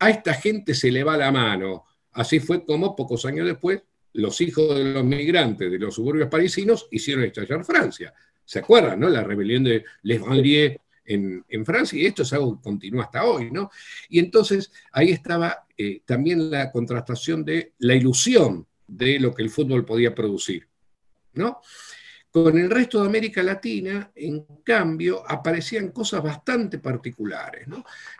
a 0.00 0.10
esta 0.10 0.34
gente 0.34 0.74
se 0.74 0.90
le 0.92 1.02
va 1.02 1.16
la 1.16 1.32
mano. 1.32 1.86
Así 2.12 2.40
fue 2.40 2.62
como 2.62 2.94
pocos 2.94 3.24
años 3.24 3.46
después 3.46 3.82
los 4.12 4.38
hijos 4.42 4.76
de 4.76 4.92
los 4.92 5.04
migrantes 5.04 5.70
de 5.70 5.78
los 5.78 5.94
suburbios 5.94 6.28
parisinos 6.28 6.86
hicieron 6.90 7.24
estallar 7.24 7.64
Francia. 7.64 8.12
¿Se 8.44 8.58
acuerdan, 8.58 9.00
no? 9.00 9.08
La 9.08 9.24
rebelión 9.24 9.64
de 9.64 9.82
Les 10.02 10.20
Banlieues 10.20 10.76
en, 11.06 11.64
Francia, 11.64 11.98
y 11.98 12.04
esto 12.04 12.22
es 12.22 12.32
algo 12.34 12.56
que 12.56 12.62
continúa 12.62 13.04
hasta 13.04 13.24
hoy, 13.24 13.50
¿no? 13.50 13.70
Y 14.10 14.18
entonces 14.18 14.70
ahí 14.92 15.10
estaba 15.10 15.66
eh, 15.78 16.02
también 16.04 16.50
la 16.50 16.70
contrastación 16.70 17.46
de 17.46 17.72
la 17.78 17.94
ilusión 17.94 18.66
de 18.90 19.20
lo 19.20 19.32
que 19.32 19.42
el 19.42 19.50
fútbol 19.50 19.84
podía 19.84 20.14
producir, 20.14 20.66
¿no? 21.34 21.60
Con 22.30 22.58
el 22.58 22.70
resto 22.70 23.00
de 23.00 23.08
América 23.08 23.42
Latina, 23.42 24.12
en 24.14 24.44
cambio, 24.64 25.28
aparecían 25.28 25.90
cosas 25.90 26.22
bastante 26.22 26.78
particulares. 26.78 27.66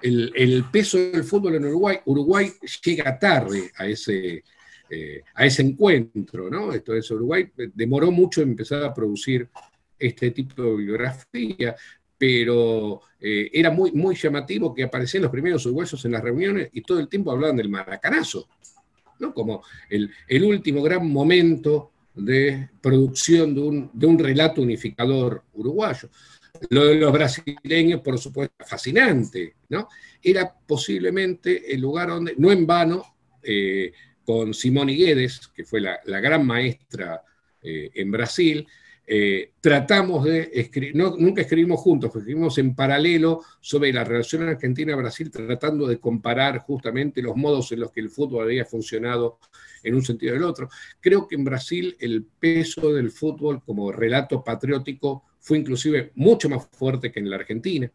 El, 0.03 0.65
peso 0.71 0.99
del 0.99 1.23
fútbol 1.23 1.57
en 1.57 1.67
Uruguay, 1.67 1.99
Uruguay 2.07 2.53
llega 2.85 3.19
tarde 3.19 3.71
a 3.77 3.87
ese, 3.87 4.43
eh, 4.89 5.23
a 5.35 5.47
ese 5.47 5.63
encuentro. 5.63 6.51
¿no? 6.51 6.73
Esto 6.73 6.93
es, 6.95 7.09
Uruguay 7.13 7.53
demoró 7.73 8.11
mucho 8.11 8.43
en 8.43 8.51
empezar 8.51 8.83
a 8.83 8.93
producir 8.93 9.49
este 9.97 10.33
tipo 10.33 10.61
de 10.61 10.71
bibliografía, 10.71 11.77
pero 12.19 13.03
eh, 13.21 13.49
era 13.53 13.71
muy, 13.71 13.93
muy 13.93 14.17
llamativo 14.17 14.75
que 14.75 14.83
aparecían 14.83 15.23
los 15.23 15.33
primeros 15.33 15.65
uruguayos 15.67 16.05
en 16.05 16.13
las 16.13 16.23
reuniones 16.23 16.69
y 16.73 16.83
todo 16.83 16.99
el 16.99 17.09
tiempo 17.09 17.31
hablaban 17.31 17.57
del 17.57 17.69
maracanazo, 17.69 18.49
¿no? 19.21 19.33
como 19.33 19.63
el, 19.89 20.11
el 20.27 20.45
último 20.45 20.83
gran 20.83 21.09
momento 21.09 21.93
de 22.15 22.71
producción 22.81 23.55
de 23.55 23.61
un, 23.61 23.91
de 23.93 24.07
un, 24.07 24.19
relato 24.19 24.63
unificador 24.63 25.45
uruguayo. 25.55 26.11
Lo 26.71 26.87
de 26.87 26.97
los 26.97 27.13
brasileños, 27.13 28.01
por 28.01 28.19
supuesto, 28.19 28.65
fascinante, 28.67 29.55
¿no? 29.69 29.89
Era 30.21 30.53
posiblemente 30.53 31.73
el 31.73 31.81
lugar 31.81 32.09
donde, 32.09 32.35
no 32.37 32.51
en 32.51 32.67
vano, 32.67 33.05
eh, 33.43 33.93
con 34.25 34.53
Simone 34.53 34.93
Guedes, 34.93 35.49
que 35.55 35.65
fue 35.65 35.81
la, 35.81 36.01
la 36.05 36.21
gran 36.21 36.45
maestra 36.45 37.23
eh, 37.63 37.91
en 37.95 38.11
Brasil, 38.11 38.67
eh, 39.13 39.55
tratamos 39.61 40.23
de 40.23 40.53
escribir, 40.55 40.95
nunca 40.95 41.43
escribimos 41.43 41.81
juntos, 41.81 42.15
escribimos 42.15 42.57
en 42.59 42.77
paralelo 42.77 43.41
sobre 43.59 43.93
la 43.93 44.05
relación 44.05 44.49
Argentina-Brasil, 44.49 45.33
tratando 45.33 45.89
de 45.89 45.99
comparar 45.99 46.59
justamente 46.61 47.21
los 47.21 47.35
modos 47.35 47.73
en 47.73 47.81
los 47.81 47.91
que 47.91 47.99
el 47.99 48.11
fútbol 48.11 48.45
había 48.45 48.65
funcionado 48.65 49.41
en 49.83 49.97
un 49.97 50.05
sentido 50.05 50.35
y 50.35 50.37
el 50.37 50.45
otro. 50.45 50.69
Creo 51.01 51.27
que 51.27 51.35
en 51.35 51.43
Brasil 51.43 51.97
el 51.99 52.25
peso 52.39 52.93
del 52.93 53.11
fútbol 53.11 53.65
como 53.65 53.91
relato 53.91 54.45
patriótico 54.45 55.25
fue 55.41 55.59
inclusive 55.59 56.13
mucho 56.15 56.49
más 56.49 56.69
fuerte 56.71 57.11
que 57.11 57.19
en 57.19 57.31
la 57.31 57.35
Argentina. 57.35 57.91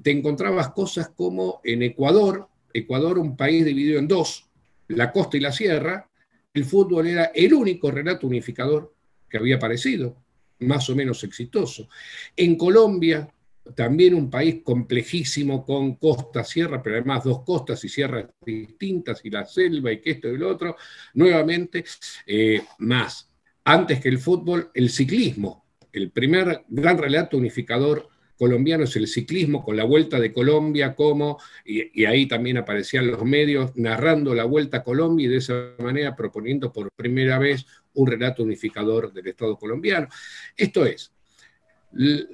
Te 0.00 0.12
encontrabas 0.12 0.68
cosas 0.70 1.08
como 1.08 1.60
en 1.64 1.82
Ecuador, 1.82 2.46
Ecuador 2.72 3.18
un 3.18 3.36
país 3.36 3.64
dividido 3.64 3.98
en 3.98 4.06
dos, 4.06 4.48
la 4.86 5.10
costa 5.10 5.36
y 5.36 5.40
la 5.40 5.50
sierra, 5.50 6.08
el 6.54 6.64
fútbol 6.64 7.08
era 7.08 7.32
el 7.34 7.52
único 7.52 7.90
relato 7.90 8.28
unificador 8.28 8.94
que 9.30 9.38
había 9.38 9.56
aparecido, 9.56 10.16
más 10.60 10.90
o 10.90 10.96
menos 10.96 11.24
exitoso. 11.24 11.88
En 12.36 12.56
Colombia, 12.56 13.28
también 13.74 14.14
un 14.14 14.28
país 14.28 14.62
complejísimo 14.64 15.64
con 15.64 15.96
costa, 15.96 16.44
sierra, 16.44 16.82
pero 16.82 16.96
además 16.96 17.24
dos 17.24 17.42
costas 17.44 17.82
y 17.84 17.88
sierras 17.88 18.26
distintas, 18.44 19.20
y 19.24 19.30
la 19.30 19.44
selva 19.44 19.92
y 19.92 20.00
que 20.00 20.10
esto 20.12 20.28
y 20.28 20.36
lo 20.36 20.48
otro, 20.48 20.76
nuevamente, 21.14 21.84
eh, 22.26 22.62
más. 22.78 23.30
Antes 23.64 24.00
que 24.00 24.08
el 24.08 24.18
fútbol, 24.18 24.70
el 24.74 24.90
ciclismo, 24.90 25.66
el 25.92 26.10
primer 26.10 26.64
gran 26.68 26.98
relato 26.98 27.36
unificador 27.36 28.08
colombiano 28.40 28.84
es 28.84 28.96
el 28.96 29.06
ciclismo, 29.06 29.62
con 29.62 29.76
la 29.76 29.84
Vuelta 29.84 30.18
de 30.18 30.32
Colombia 30.32 30.94
como, 30.94 31.38
y, 31.62 32.06
ahí 32.06 32.26
también 32.26 32.56
aparecían 32.56 33.06
los 33.06 33.22
medios 33.22 33.76
narrando 33.76 34.34
la 34.34 34.44
Vuelta 34.44 34.78
a 34.78 34.82
Colombia 34.82 35.26
y 35.26 35.28
de 35.28 35.36
esa 35.36 35.74
manera 35.78 36.16
proponiendo 36.16 36.72
por 36.72 36.90
primera 36.92 37.38
vez 37.38 37.66
un 37.94 38.06
relato 38.06 38.42
unificador 38.42 39.12
del 39.12 39.26
Estado 39.28 39.56
colombiano. 39.56 40.08
Esto 40.56 40.84
es, 40.84 41.12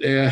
eh, 0.03 0.31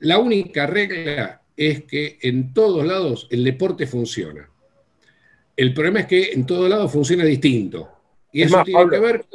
la 0.00 0.18
única 0.18 0.66
regla 0.66 1.42
es 1.56 1.84
que 1.84 2.18
en 2.22 2.52
todos 2.52 2.84
lados 2.84 3.28
el 3.30 3.44
deporte 3.44 3.86
funciona. 3.86 4.48
El 5.56 5.74
problema 5.74 6.00
es 6.00 6.06
que 6.06 6.32
en 6.32 6.46
todos 6.46 6.68
lados 6.68 6.90
funciona 6.90 7.24
distinto. 7.24 7.88
Y 8.32 8.42
eso 8.42 8.62
tiene 8.64 8.88
que 8.88 8.98
ver 8.98 9.26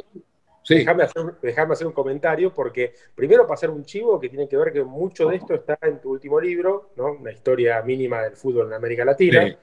Déjame, 0.68 1.04
hacer, 1.04 1.86
un 1.86 1.92
comentario, 1.92 2.52
porque 2.52 2.92
primero 3.14 3.50
hacer 3.52 3.70
un 3.70 3.84
chivo 3.84 4.18
que 4.18 4.28
tiene 4.28 4.48
que 4.48 4.56
ver 4.56 4.72
que 4.72 4.82
mucho 4.82 5.28
de 5.28 5.36
esto 5.36 5.54
está 5.54 5.78
en 5.82 6.00
tu 6.00 6.10
último 6.10 6.40
libro, 6.40 6.90
¿no? 6.96 7.12
Una 7.12 7.30
historia 7.30 7.80
mínima 7.82 8.22
del 8.22 8.36
fútbol 8.36 8.66
en 8.66 8.72
América 8.72 9.04
Latina. 9.04 9.56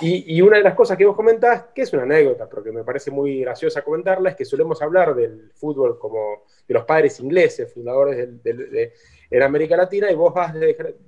Y, 0.00 0.40
una 0.42 0.58
de 0.58 0.62
las 0.62 0.74
cosas 0.74 0.96
que 0.96 1.04
vos 1.04 1.16
comentás, 1.16 1.66
que 1.74 1.82
es 1.82 1.92
una 1.92 2.02
anécdota, 2.02 2.48
pero 2.48 2.62
que 2.62 2.70
me 2.70 2.84
parece 2.84 3.10
muy 3.10 3.40
graciosa 3.40 3.82
comentarla, 3.82 4.30
es 4.30 4.36
que 4.36 4.44
solemos 4.44 4.80
hablar 4.80 5.14
del 5.14 5.50
fútbol 5.54 5.98
como 5.98 6.44
de 6.68 6.74
los 6.74 6.84
padres 6.84 7.18
ingleses, 7.20 7.72
fundadores 7.72 8.42
de, 8.42 8.92
en 9.30 9.42
América 9.42 9.76
Latina, 9.76 10.10
y 10.10 10.14
vos 10.14 10.32
vas 10.32 10.54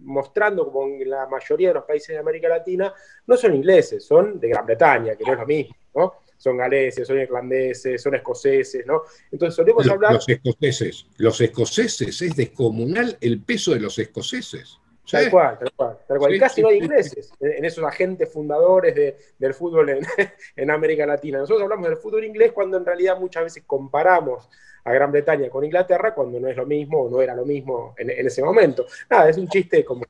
mostrando 0.01 0.65
como 0.65 0.87
en 0.87 1.09
la 1.09 1.27
mayoría 1.27 1.69
de 1.69 1.75
los 1.75 1.85
países 1.85 2.09
de 2.09 2.19
América 2.19 2.49
Latina 2.49 2.93
no 3.27 3.37
son 3.37 3.55
ingleses, 3.55 4.05
son 4.05 4.41
de 4.41 4.49
Gran 4.49 4.67
Bretaña, 4.67 5.15
que 5.15 5.25
no 5.25 5.33
es 5.35 5.39
lo 5.39 5.47
mismo, 5.47 5.77
¿no? 5.95 6.15
son 6.41 6.57
galeses, 6.57 7.07
son 7.07 7.21
irlandeses, 7.21 8.01
son 8.01 8.15
escoceses, 8.15 8.87
¿no? 8.87 9.03
Entonces 9.31 9.55
solemos 9.55 9.87
hablar... 9.87 10.15
Los 10.15 10.29
escoceses, 10.29 11.07
los 11.19 11.39
escoceses, 11.39 12.23
es 12.23 12.35
descomunal 12.35 13.19
el 13.21 13.43
peso 13.43 13.75
de 13.75 13.81
los 13.81 13.99
escoceses. 13.99 14.79
Tal 15.11 15.31
cual, 15.31 15.59
tal 15.59 15.73
cual, 15.75 15.99
tal 16.07 16.19
cual. 16.19 16.35
y 16.35 16.39
casi 16.39 16.63
no 16.63 16.69
hay 16.69 16.79
ingleses 16.79 17.33
en 17.41 17.65
esos 17.65 17.85
agentes 17.85 18.33
fundadores 18.33 18.95
del 19.39 19.55
fútbol 19.55 19.91
en, 20.57 20.71
América 20.71 21.07
Latina. 21.07 21.39
Nosotros 21.39 21.63
hablamos 21.63 21.89
del 21.89 21.99
fútbol 21.99 22.25
inglés 22.25 22.53
cuando 22.53 22.77
en 22.77 22.85
realidad 22.85 23.19
muchas 23.19 23.45
veces 23.45 23.65
comparamos 23.67 24.49
a 24.85 24.93
Gran 24.93 25.13
Bretaña 25.13 25.51
con 25.51 25.65
Inglaterra 25.65 26.15
cuando 26.15 26.41
no 26.41 26.49
es 26.49 26.57
lo 26.57 26.67
mismo 26.67 27.03
o 27.03 27.11
no 27.11 27.21
era 27.21 27.35
lo 27.35 27.45
mismo 27.45 27.95
en, 27.99 28.11
ese 28.11 28.43
momento. 28.43 28.87
Nada, 29.09 29.29
es 29.29 29.37
un 29.37 29.49
chiste 29.49 29.85
como, 29.85 30.05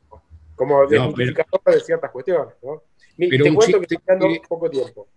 como 0.54 0.86
de 0.86 1.34
ciertas 1.84 2.10
cuestiones, 2.10 2.54
¿no? 2.62 2.82
Te 3.16 3.54
cuento 3.54 3.78
que 3.78 3.84
estoy 3.84 3.98
dando 4.06 4.28
poco 4.48 4.70
tiempo. 4.70 5.08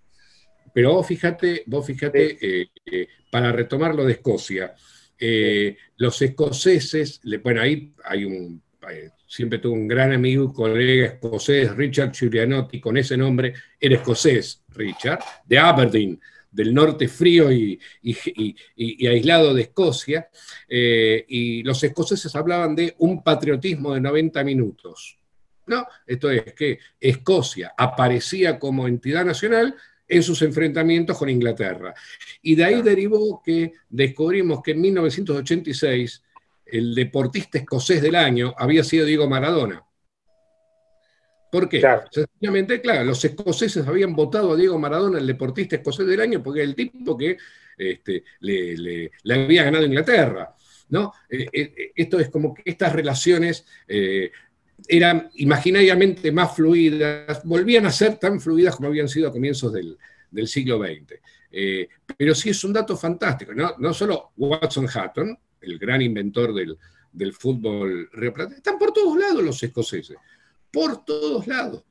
Pero 0.74 0.93
vos 0.93 1.06
fíjate, 1.06 1.63
vos 1.67 1.86
fíjate 1.86 2.38
eh, 2.41 2.67
eh, 2.86 3.08
para 3.30 3.52
retomar 3.52 3.93
lo 3.93 4.06
de 4.06 4.13
Escocia, 4.13 4.74
eh, 5.19 5.78
los 5.98 6.19
escoceses, 6.22 7.22
bueno, 7.43 7.62
ahí 7.62 7.93
hay 8.04 8.26
un, 8.26 8.62
siempre 9.28 9.60
tuve 9.60 9.74
un 9.74 9.88
gran 9.88 10.12
amigo, 10.12 10.54
colega 10.54 11.08
escocés, 11.08 11.76
Richard 11.76 12.12
Giulianotti, 12.12 12.80
con 12.80 12.98
ese 12.98 13.17
nombre, 13.17 13.54
era 13.80 13.96
escocés, 13.96 14.63
Richard, 14.69 15.19
de 15.46 15.58
Aberdeen, 15.58 16.19
del 16.52 16.74
norte 16.74 17.08
frío 17.08 17.52
y, 17.52 17.80
aislado 19.08 19.54
de 19.54 19.63
Escocia, 19.63 20.30
y 20.69 21.63
los 21.63 21.84
escoceses 21.84 22.36
hablaban 22.36 22.76
de 22.76 22.96
un 23.00 23.24
patriotismo 23.24 23.93
de 23.93 24.02
90 24.02 24.43
minutos. 24.43 25.17
¿no? 25.65 25.88
Esto 26.06 26.30
es 26.30 26.54
que 26.54 26.80
Escocia 27.00 27.74
aparecía 27.78 28.60
como 28.60 28.88
entidad 28.88 29.26
nacional, 29.26 29.76
en 30.08 30.24
sus 30.24 30.41
enfrentamientos 30.41 31.17
con 31.17 31.30
Inglaterra. 31.30 31.93
Y 32.41 32.56
de 32.56 32.63
ahí 32.65 32.82
derivó 32.82 33.41
que 33.43 33.74
descubrimos 33.89 34.62
que 34.62 34.72
en 34.72 34.82
1986 34.82 36.24
el 36.65 36.95
deportista 36.95 37.58
escocés 37.58 38.02
del 38.02 38.15
año 38.15 38.54
había 38.58 38.84
sido 38.84 39.06
Diego 39.06 39.30
Maradona. 39.30 39.84
¿Por 41.52 41.69
qué? 41.69 41.84
Sencillamente, 42.12 42.82
claro, 42.82 43.04
los 43.04 43.23
escoceses 43.23 43.88
habían 43.88 44.15
votado 44.15 44.54
a 44.54 44.56
Diego 44.56 44.80
Maradona, 44.80 45.19
el 45.19 45.28
deportista 45.28 45.76
escocés 45.76 46.08
del 46.08 46.21
año, 46.21 46.41
porque 46.41 46.62
era 46.62 46.69
el 46.69 46.76
tipo 46.76 47.15
que 47.15 47.38
este, 47.78 48.23
le, 48.39 49.12
había 49.30 49.63
ganado 49.63 49.86
Inglaterra. 49.86 50.56
¿no? 50.89 51.13
Eh, 51.30 51.47
eh, 51.54 51.91
esto 51.95 52.19
es 52.19 52.30
como 52.30 52.54
que 52.54 52.63
estas 52.65 52.93
relaciones 52.93 53.65
eh, 53.88 54.32
eran 54.88 55.30
imaginariamente 55.36 56.32
más 56.32 56.56
fluidas, 56.56 57.43
volvían 57.43 57.86
a 57.86 57.91
ser 57.91 58.17
tan 58.17 58.39
fluidas 58.39 58.76
como 58.76 58.89
habían 58.89 59.08
sido 59.08 59.30
a 59.30 59.32
comienzos 59.32 59.73
del, 59.73 59.97
siglo 60.47 60.80
XX. 60.80 61.19
Eh, 61.52 61.88
pero 62.17 62.34
sí 62.34 62.49
es 62.49 62.63
un 62.63 62.73
dato 62.73 62.97
fantástico, 62.97 63.54
¿no? 63.54 63.76
no 63.78 63.93
solo 63.93 64.32
Watson 64.38 64.88
Hatton, 64.91 65.38
el 65.63 65.80
gran 65.80 66.02
inventor 66.02 66.54
del, 66.54 66.78
fútbol 67.34 68.10
están 68.56 68.78
por 68.78 68.91
todos 68.91 69.17
lados 69.17 69.43
los 69.43 69.62
escoceses, 69.62 70.17
por 70.71 71.06
todos 71.06 71.47
lados. 71.47 71.84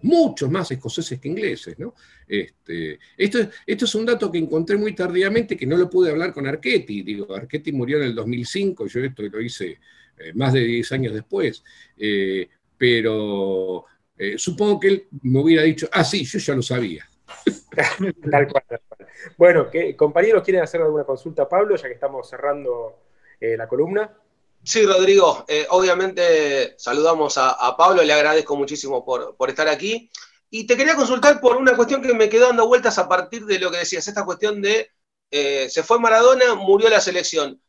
Muchos 0.00 0.48
más 0.48 0.70
escoceses 0.70 1.18
que 1.18 1.28
ingleses, 1.28 1.76
¿no? 1.78 1.94
Este, 2.26 3.00
esto, 3.16 3.38
es 3.66 3.94
un 3.96 4.06
dato 4.06 4.30
que 4.30 4.38
encontré 4.38 4.76
muy 4.76 4.94
tardíamente 4.94 5.56
que 5.56 5.66
no 5.66 5.76
lo 5.76 5.90
pude 5.90 6.10
hablar 6.10 6.32
con 6.32 6.46
Archetti. 6.46 7.02
Digo, 7.02 7.34
Archetti 7.34 7.72
murió 7.72 7.98
en 7.98 8.04
el 8.04 8.14
2005, 8.14 8.86
yo 8.86 9.00
esto 9.00 9.22
lo 9.22 9.40
hice 9.40 9.80
eh, 10.18 10.32
más 10.34 10.52
de 10.52 10.60
10 10.60 10.92
años 10.92 11.14
después, 11.14 11.64
eh, 11.96 12.48
pero 12.76 13.86
eh, 14.16 14.38
supongo 14.38 14.78
que 14.78 14.88
él 14.88 15.06
me 15.22 15.40
hubiera 15.40 15.62
dicho, 15.62 15.88
ah, 15.92 16.04
sí, 16.04 16.24
yo 16.24 16.38
ya 16.38 16.54
lo 16.54 16.62
sabía. 16.62 17.08
Bueno, 19.36 19.70
compañeros, 19.96 20.42
¿quieren 20.42 20.62
hacer 20.62 20.82
alguna 20.82 21.04
consulta 21.04 21.42
a 21.42 21.48
Pablo, 21.48 21.76
ya 21.76 21.88
que 21.88 21.94
estamos 21.94 22.28
cerrando 22.28 22.98
eh, 23.40 23.56
la 23.56 23.68
columna? 23.68 24.16
Sí, 24.62 24.84
Rodrigo, 24.84 25.44
eh, 25.48 25.66
obviamente 25.70 26.74
saludamos 26.78 27.38
a, 27.38 27.76
Pablo, 27.76 28.02
le 28.02 28.12
agradezco 28.12 28.56
muchísimo 28.56 29.04
por, 29.04 29.36
estar 29.48 29.68
aquí. 29.68 30.10
Y 30.50 30.66
te 30.66 30.76
quería 30.76 30.96
consultar 30.96 31.40
por 31.40 31.56
una 31.56 31.76
cuestión 31.76 32.02
que 32.02 32.14
me 32.14 32.28
quedó 32.28 32.46
dando 32.46 32.66
vueltas 32.66 32.98
a 32.98 33.08
partir 33.08 33.44
de 33.44 33.58
lo 33.58 33.70
que 33.70 33.78
decías, 33.78 34.08
esta 34.08 34.24
cuestión 34.24 34.60
de 34.62 34.90
eh, 35.30 35.68
se 35.70 35.82
fue 35.82 36.00
Maradona, 36.00 36.54
murió 36.54 36.88
la 36.88 37.00
selección. 37.00 37.60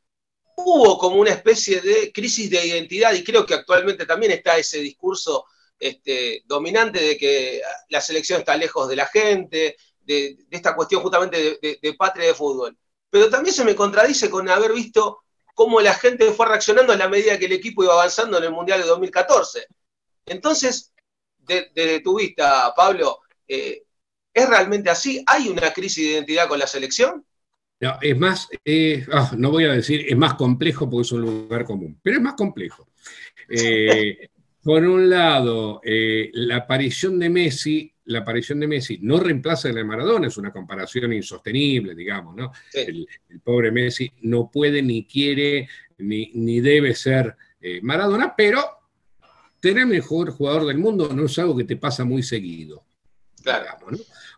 Hubo 0.55 0.97
como 0.97 1.17
una 1.17 1.31
especie 1.31 1.81
de 1.81 2.11
crisis 2.11 2.49
de 2.49 2.65
identidad 2.65 3.13
y 3.13 3.23
creo 3.23 3.45
que 3.45 3.53
actualmente 3.53 4.05
también 4.05 4.31
está 4.31 4.57
ese 4.57 4.79
discurso 4.79 5.45
este, 5.79 6.43
dominante 6.45 7.01
de 7.01 7.17
que 7.17 7.61
la 7.89 8.01
selección 8.01 8.39
está 8.39 8.57
lejos 8.57 8.89
de 8.89 8.95
la 8.95 9.07
gente, 9.07 9.77
de, 10.17 10.37
esta 10.49 10.75
cuestión 10.75 11.01
justamente 11.01 11.59
de, 11.61 11.79
de 11.81 11.93
patria 11.93 12.27
de 12.27 12.33
fútbol. 12.33 12.77
Pero 13.09 13.29
también 13.29 13.53
se 13.53 13.63
me 13.63 13.75
contradice 13.75 14.29
con 14.29 14.49
haber 14.49 14.73
visto 14.73 15.23
cómo 15.53 15.81
la 15.81 15.93
gente 15.93 16.31
fue 16.31 16.47
reaccionando 16.47 16.93
a 16.93 16.97
la 16.97 17.09
medida 17.09 17.37
que 17.37 17.45
el 17.45 17.53
equipo 17.53 17.83
iba 17.83 17.93
avanzando 17.93 18.37
en 18.37 18.45
el 18.45 18.51
Mundial 18.51 18.81
de 18.81 18.87
2014. 18.87 19.65
Entonces, 20.25 20.93
desde 21.37 22.01
tu 22.01 22.17
vista, 22.17 22.73
Pablo, 22.75 23.19
eh, 23.47 23.83
¿es 24.33 24.49
realmente 24.49 24.89
así? 24.89 25.23
¿Hay 25.27 25.49
una 25.49 25.73
crisis 25.73 26.05
de 26.05 26.11
identidad 26.11 26.47
con 26.47 26.59
la 26.59 26.67
selección? 26.67 27.25
No, 27.81 27.97
es 28.01 28.17
más, 28.17 28.47
ah, 29.11 29.31
no 29.37 29.51
voy 29.51 29.65
a 29.65 29.71
decir, 29.71 30.05
es 30.07 30.17
más 30.17 30.33
complejo 30.33 30.89
porque 30.89 31.05
es 31.05 31.11
un 31.11 31.21
lugar 31.21 31.65
común, 31.65 31.99
pero 32.03 32.17
es 32.17 32.21
más 32.21 32.33
complejo. 32.33 32.89
Eh, 33.49 34.29
por 34.63 34.83
un 34.83 35.09
lado, 35.09 35.81
eh, 35.83 36.29
la 36.33 36.57
aparición 36.57 37.17
de 37.19 37.29
Messi 37.29 37.93
la 38.09 38.19
aparición 38.19 38.59
de 38.59 38.67
Messi 38.67 38.97
no 39.01 39.19
reemplaza 39.19 39.69
a 39.69 39.71
la 39.71 39.79
de 39.79 39.83
Maradona, 39.83 40.27
es 40.27 40.37
una 40.37 40.51
comparación 40.51 41.13
insostenible, 41.13 41.93
digamos, 41.93 42.35
¿no? 42.35 42.51
El, 42.73 43.07
pobre 43.43 43.71
Messi 43.71 44.11
no 44.21 44.49
puede, 44.51 44.81
ni 44.81 45.05
quiere, 45.05 45.69
ni, 45.99 46.59
debe 46.59 46.95
ser 46.95 47.35
eh, 47.61 47.79
Maradona, 47.83 48.33
pero 48.35 48.63
tener 49.59 49.83
el 49.83 49.89
mejor 49.89 50.31
jugador 50.31 50.65
del 50.65 50.79
mundo 50.79 51.13
no 51.13 51.25
es 51.25 51.37
algo 51.37 51.55
que 51.55 51.65
te 51.65 51.75
pasa 51.75 52.03
muy 52.03 52.23
seguido. 52.23 52.83
Claro. 53.43 53.65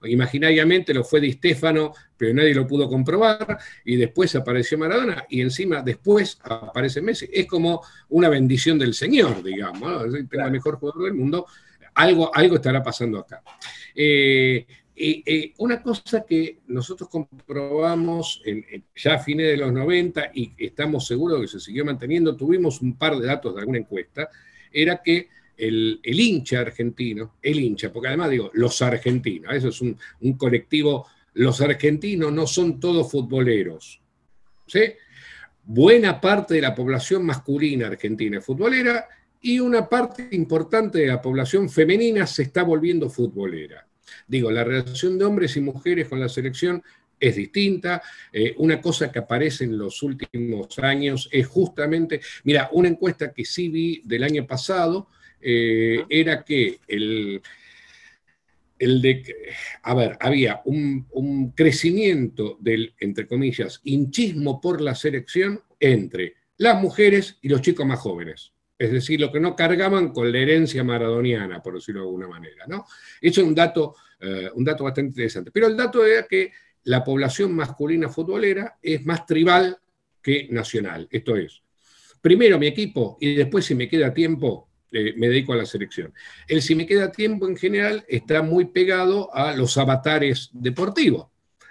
Imaginariamente 0.03 0.93
lo 0.93 1.05
fue 1.05 1.21
Di 1.21 1.31
Stefano, 1.31 1.93
pero 2.17 2.33
nadie 2.33 2.53
lo 2.53 2.67
pudo 2.67 2.89
comprobar, 2.89 3.57
y 3.85 3.95
después 3.95 4.35
apareció 4.35 4.77
Maradona, 4.77 5.25
y 5.29 5.39
encima 5.39 5.81
después 5.81 6.37
aparece 6.43 7.01
Messi. 7.01 7.29
Es 7.31 7.47
como 7.47 7.81
una 8.09 8.27
bendición 8.27 8.77
del 8.77 8.93
Señor, 8.93 9.41
digamos, 9.41 9.81
¿no? 9.81 10.03
El 10.03 10.51
mejor 10.51 10.75
jugador 10.75 11.05
del 11.05 11.13
mundo, 11.13 11.47
algo, 12.01 12.35
algo 12.35 12.55
estará 12.55 12.81
pasando 12.81 13.19
acá. 13.19 13.41
Eh, 13.95 14.65
una 15.57 15.81
cosa 15.81 16.23
que 16.27 16.59
nosotros 16.67 17.09
comprobamos 17.09 18.43
ya 18.95 19.15
a 19.15 19.19
fines 19.19 19.47
de 19.47 19.57
los 19.57 19.73
90 19.73 20.31
y 20.35 20.53
estamos 20.57 21.07
seguros 21.07 21.41
que 21.41 21.47
se 21.47 21.59
siguió 21.59 21.83
manteniendo, 21.83 22.35
tuvimos 22.35 22.81
un 22.81 22.97
par 22.97 23.17
de 23.17 23.25
datos 23.25 23.55
de 23.55 23.61
alguna 23.61 23.79
encuesta, 23.79 24.29
era 24.71 25.01
que 25.01 25.29
el, 25.57 25.99
hincha 26.03 26.59
argentino, 26.59 27.35
el 27.41 27.59
hincha, 27.59 27.91
porque 27.91 28.09
además 28.09 28.29
digo, 28.29 28.51
los 28.53 28.81
argentinos, 28.81 29.53
eso 29.53 29.69
es 29.69 29.81
un, 29.81 29.97
un 30.21 30.33
colectivo, 30.33 31.07
los 31.33 31.61
argentinos 31.61 32.31
no 32.31 32.47
son 32.47 32.79
todos 32.79 33.11
futboleros. 33.11 34.01
¿sí? 34.65 34.81
Buena 35.63 36.19
parte 36.19 36.55
de 36.55 36.61
la 36.61 36.73
población 36.73 37.25
masculina 37.25 37.87
argentina 37.87 38.39
es 38.39 38.45
futbolera 38.45 39.07
y 39.41 39.59
una 39.59 39.89
parte 39.89 40.29
importante 40.31 40.99
de 40.99 41.07
la 41.07 41.21
población 41.21 41.69
femenina 41.69 42.27
se 42.27 42.43
está 42.43 42.63
volviendo 42.63 43.09
futbolera. 43.09 43.87
Digo, 44.27 44.51
la 44.51 44.63
relación 44.63 45.17
de 45.17 45.25
hombres 45.25 45.57
y 45.57 45.61
mujeres 45.61 46.07
con 46.07 46.19
la 46.19 46.29
selección 46.29 46.83
es 47.19 47.35
distinta. 47.35 48.01
Eh, 48.31 48.53
una 48.57 48.79
cosa 48.79 49.11
que 49.11 49.19
aparece 49.19 49.63
en 49.63 49.77
los 49.77 50.03
últimos 50.03 50.77
años 50.79 51.27
es 51.31 51.47
justamente, 51.47 52.21
mira, 52.43 52.69
una 52.73 52.89
encuesta 52.89 53.33
que 53.33 53.45
sí 53.45 53.69
vi 53.69 54.01
del 54.05 54.23
año 54.23 54.45
pasado 54.45 55.07
eh, 55.41 56.05
era 56.09 56.43
que 56.43 56.79
el, 56.87 57.41
el 58.77 59.01
de, 59.01 59.35
a 59.81 59.93
ver, 59.95 60.17
había 60.19 60.61
un, 60.65 61.07
un 61.11 61.51
crecimiento 61.51 62.57
del, 62.59 62.93
entre 62.99 63.25
comillas, 63.25 63.81
hinchismo 63.83 64.61
por 64.61 64.81
la 64.81 64.93
selección 64.93 65.61
entre 65.79 66.35
las 66.57 66.79
mujeres 66.79 67.39
y 67.41 67.49
los 67.49 67.61
chicos 67.61 67.87
más 67.87 67.99
jóvenes 67.99 68.53
es 68.81 68.91
decir, 68.91 69.21
lo 69.21 69.31
que 69.31 69.39
no 69.39 69.55
cargaban 69.55 70.09
con 70.09 70.31
la 70.31 70.39
herencia 70.39 70.83
maradoniana, 70.83 71.61
por 71.61 71.75
decirlo 71.75 72.01
de 72.01 72.07
alguna 72.07 72.27
manera. 72.27 72.65
¿no? 72.67 72.87
Eso 73.21 73.41
es 73.41 73.47
un 73.47 73.53
dato, 73.53 73.95
eh, 74.19 74.49
un 74.55 74.63
dato 74.63 74.85
bastante 74.85 75.09
interesante. 75.09 75.51
Pero 75.51 75.67
el 75.67 75.77
dato 75.77 76.03
era 76.03 76.25
que 76.25 76.51
la 76.85 77.03
población 77.03 77.53
masculina 77.53 78.09
futbolera 78.09 78.79
es 78.81 79.05
más 79.05 79.27
tribal 79.27 79.77
que 80.19 80.47
nacional. 80.49 81.07
Esto 81.11 81.35
es, 81.35 81.61
primero 82.21 82.57
mi 82.57 82.65
equipo 82.65 83.19
y 83.21 83.35
después 83.35 83.65
si 83.65 83.75
me 83.75 83.87
queda 83.87 84.11
tiempo, 84.11 84.67
eh, 84.91 85.13
me 85.15 85.29
dedico 85.29 85.53
a 85.53 85.57
la 85.57 85.65
selección. 85.67 86.11
El 86.47 86.63
si 86.63 86.73
me 86.73 86.87
queda 86.87 87.11
tiempo 87.11 87.47
en 87.47 87.57
general 87.57 88.03
está 88.07 88.41
muy 88.41 88.65
pegado 88.65 89.31
a 89.31 89.55
los 89.55 89.77
avatares 89.77 90.49
deportivos. 90.53 91.27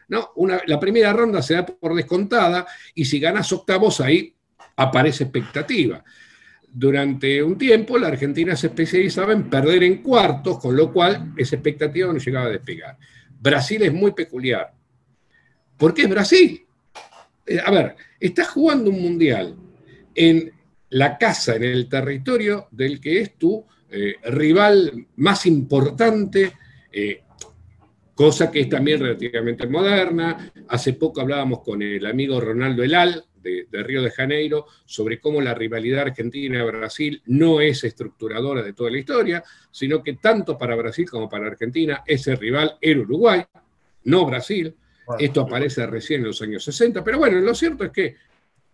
¿no? 0.06 0.32
la 0.66 0.78
primera 0.78 1.12
ronda 1.12 1.40
se 1.40 1.54
da 1.54 1.66
por 1.66 1.94
descontada 1.94 2.66
y 2.94 3.04
si 3.04 3.20
ganas 3.20 3.52
octavos 3.52 4.00
ahí 4.00 4.34
aparece 4.76 5.24
expectativa 5.24 6.04
durante 6.72 7.42
un 7.42 7.58
tiempo 7.58 7.98
la 7.98 8.08
Argentina 8.08 8.54
se 8.56 8.68
especializaba 8.68 9.32
en 9.32 9.50
perder 9.50 9.82
en 9.82 10.02
cuartos, 10.02 10.58
con 10.58 10.76
lo 10.76 10.92
cual 10.92 11.32
esa 11.36 11.56
expectativa 11.56 12.12
no 12.12 12.18
llegaba 12.18 12.46
a 12.46 12.50
despegar. 12.50 12.96
Brasil 13.40 13.82
es 13.82 13.92
muy 13.92 14.12
peculiar. 14.12 14.72
¿Por 15.76 15.94
qué 15.94 16.02
es 16.02 16.08
Brasil? 16.10 16.64
Eh, 17.46 17.58
a 17.64 17.70
ver, 17.70 17.96
estás 18.18 18.48
jugando 18.48 18.90
un 18.90 19.00
mundial 19.00 19.56
en 20.14 20.52
la 20.90 21.16
casa, 21.16 21.56
en 21.56 21.64
el 21.64 21.88
territorio 21.88 22.68
del 22.70 23.00
que 23.00 23.20
es 23.20 23.38
tu 23.38 23.64
eh, 23.90 24.16
rival 24.24 25.06
más 25.16 25.46
importante, 25.46 26.52
eh, 26.92 27.22
cosa 28.14 28.50
que 28.50 28.60
es 28.60 28.68
también 28.68 29.00
relativamente 29.00 29.66
moderna. 29.66 30.52
Hace 30.68 30.92
poco 30.92 31.20
hablábamos 31.20 31.62
con 31.62 31.80
el 31.82 32.04
amigo 32.04 32.40
Ronaldo 32.40 32.82
Elal, 32.82 33.24
de, 33.42 33.66
Río 33.70 34.02
de 34.02 34.10
Janeiro 34.10 34.66
sobre 34.84 35.20
cómo 35.20 35.40
la 35.40 35.54
rivalidad 35.54 36.02
Argentina-Brasil 36.02 37.22
no 37.26 37.60
es 37.60 37.84
estructuradora 37.84 38.62
de 38.62 38.72
toda 38.72 38.90
la 38.90 38.98
historia, 38.98 39.44
sino 39.70 40.02
que 40.02 40.14
tanto 40.14 40.56
para 40.56 40.76
Brasil 40.76 41.08
como 41.08 41.28
para 41.28 41.46
Argentina 41.46 42.02
ese 42.06 42.36
rival 42.36 42.76
era 42.80 43.00
Uruguay, 43.00 43.42
no 44.04 44.26
Brasil. 44.26 44.74
Esto 45.18 45.40
aparece 45.40 45.86
recién 45.86 46.20
en 46.20 46.28
los 46.28 46.42
años 46.42 46.62
60, 46.64 47.02
pero 47.02 47.18
bueno, 47.18 47.40
lo 47.40 47.54
cierto 47.54 47.84
es 47.84 47.90
que, 47.90 48.16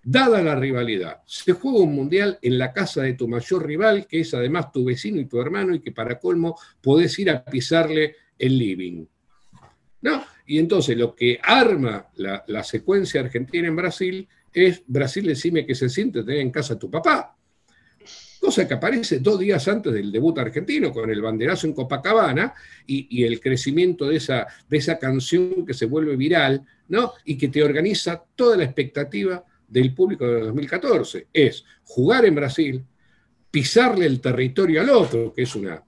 dada 0.03 0.41
la 0.41 0.55
rivalidad, 0.55 1.23
se 1.27 1.53
juega 1.53 1.81
un 1.81 1.95
mundial 1.95 2.39
en 2.41 2.59
la 2.59 2.73
casa 2.73 3.03
de 3.03 3.15
tu 3.15 3.27
mayor 3.27 3.67
rival, 3.67 4.07
que 4.07 4.21
es 4.21 4.35
además 4.35 4.71
tu 4.71 4.85
vecino 4.85 5.21
y 5.21 5.25
tu 5.25 5.41
hermano, 5.41 5.75
y 5.75 5.81
que 5.81 5.93
para 5.93 6.19
colmo 6.19 6.57
podés 6.81 7.19
ir 7.19 7.31
a 7.31 7.45
pisarle 7.45 8.15
el 8.39 8.59
living. 8.59 9.05
¿No? 10.03 10.25
Y 10.47 10.59
entonces 10.59 10.97
lo 10.97 11.15
que 11.15 11.41
arma 11.43 12.07
la, 12.17 12.45
la 12.47 12.63
secuencia 12.63 13.21
argentina 13.21 13.67
en 13.67 13.75
Brasil 13.75 14.29
es 14.57 14.83
Brasil 14.87 15.27
decime 15.27 15.67
que 15.67 15.75
se 15.75 15.91
siente 15.91 16.23
tener 16.23 16.41
en 16.41 16.51
casa 16.51 16.75
a 16.75 16.79
tu 16.79 16.91
papá. 16.91 17.37
Cosa 18.41 18.67
que 18.67 18.73
aparece 18.73 19.19
dos 19.19 19.39
días 19.39 19.69
antes 19.69 19.93
del 19.93 20.11
debut 20.11 20.39
argentino 20.39 20.91
con 20.93 21.11
el 21.11 21.21
banderazo 21.21 21.67
en 21.67 21.75
Copacabana 21.75 22.55
y, 22.87 23.23
el 23.25 23.39
crecimiento 23.39 24.07
de 24.07 24.17
esa, 24.17 24.47
de 24.69 24.79
esa 24.79 24.99
canción 24.99 25.67
que 25.67 25.75
se 25.75 25.85
vuelve 25.85 26.17
viral, 26.17 26.65
¿no? 26.89 27.13
Y 27.27 27.37
que 27.37 27.49
te 27.49 27.63
organiza 27.63 28.25
toda 28.35 28.57
la 28.57 28.65
expectativa 28.65 29.45
del 29.69 29.95
público 29.95 30.27
de 30.27 30.41
2014. 30.41 31.27
Es 31.33 31.65
jugar 31.85 32.25
en 32.25 32.35
Brasil, 32.35 32.85
pisarle 33.51 34.07
el 34.07 34.21
territorio 34.21 34.81
al 34.81 34.91
otro, 34.91 35.35
que 35.35 35.43
es 35.43 35.55
una, 35.55 35.85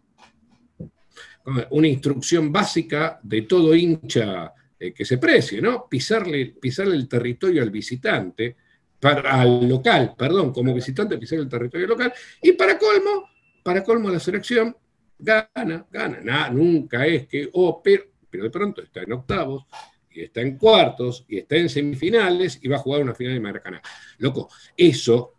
una 1.70 1.88
instrucción 1.88 2.52
básica 2.52 3.18
de 3.22 3.42
todo 3.42 3.74
hincha 3.74 4.52
eh, 4.78 4.92
que 4.92 5.04
se 5.04 5.18
precie, 5.18 5.60
¿no? 5.60 5.88
Pisarle, 5.88 6.54
pisarle 6.60 6.96
el 6.96 7.08
territorio 7.08 7.62
al 7.62 7.70
visitante, 7.70 8.56
para, 9.00 9.40
al 9.40 9.68
local, 9.68 10.14
perdón, 10.16 10.52
como 10.52 10.74
visitante 10.74 11.18
pisar 11.18 11.38
el 11.38 11.48
territorio 11.48 11.86
local, 11.86 12.12
y 12.42 12.52
para 12.52 12.78
colmo, 12.78 13.28
para 13.62 13.82
colmo 13.84 14.10
la 14.10 14.18
selección 14.18 14.76
gana, 15.18 15.86
gana, 15.90 16.20
nada, 16.22 16.50
nunca 16.50 17.06
es 17.06 17.26
que, 17.26 17.48
oh, 17.52 17.80
pero, 17.82 18.04
pero 18.30 18.44
de 18.44 18.50
pronto 18.50 18.82
está 18.82 19.02
en 19.02 19.12
octavos, 19.12 19.66
y 20.10 20.22
está 20.22 20.40
en 20.40 20.56
cuartos, 20.56 21.24
y 21.28 21.38
está 21.38 21.56
en 21.56 21.68
semifinales, 21.68 22.58
y 22.62 22.68
va 22.68 22.76
a 22.76 22.80
jugar 22.80 23.02
una 23.02 23.14
final 23.14 23.34
de 23.34 23.40
Maracaná. 23.40 23.82
Loco, 24.18 24.48
eso 24.76 25.34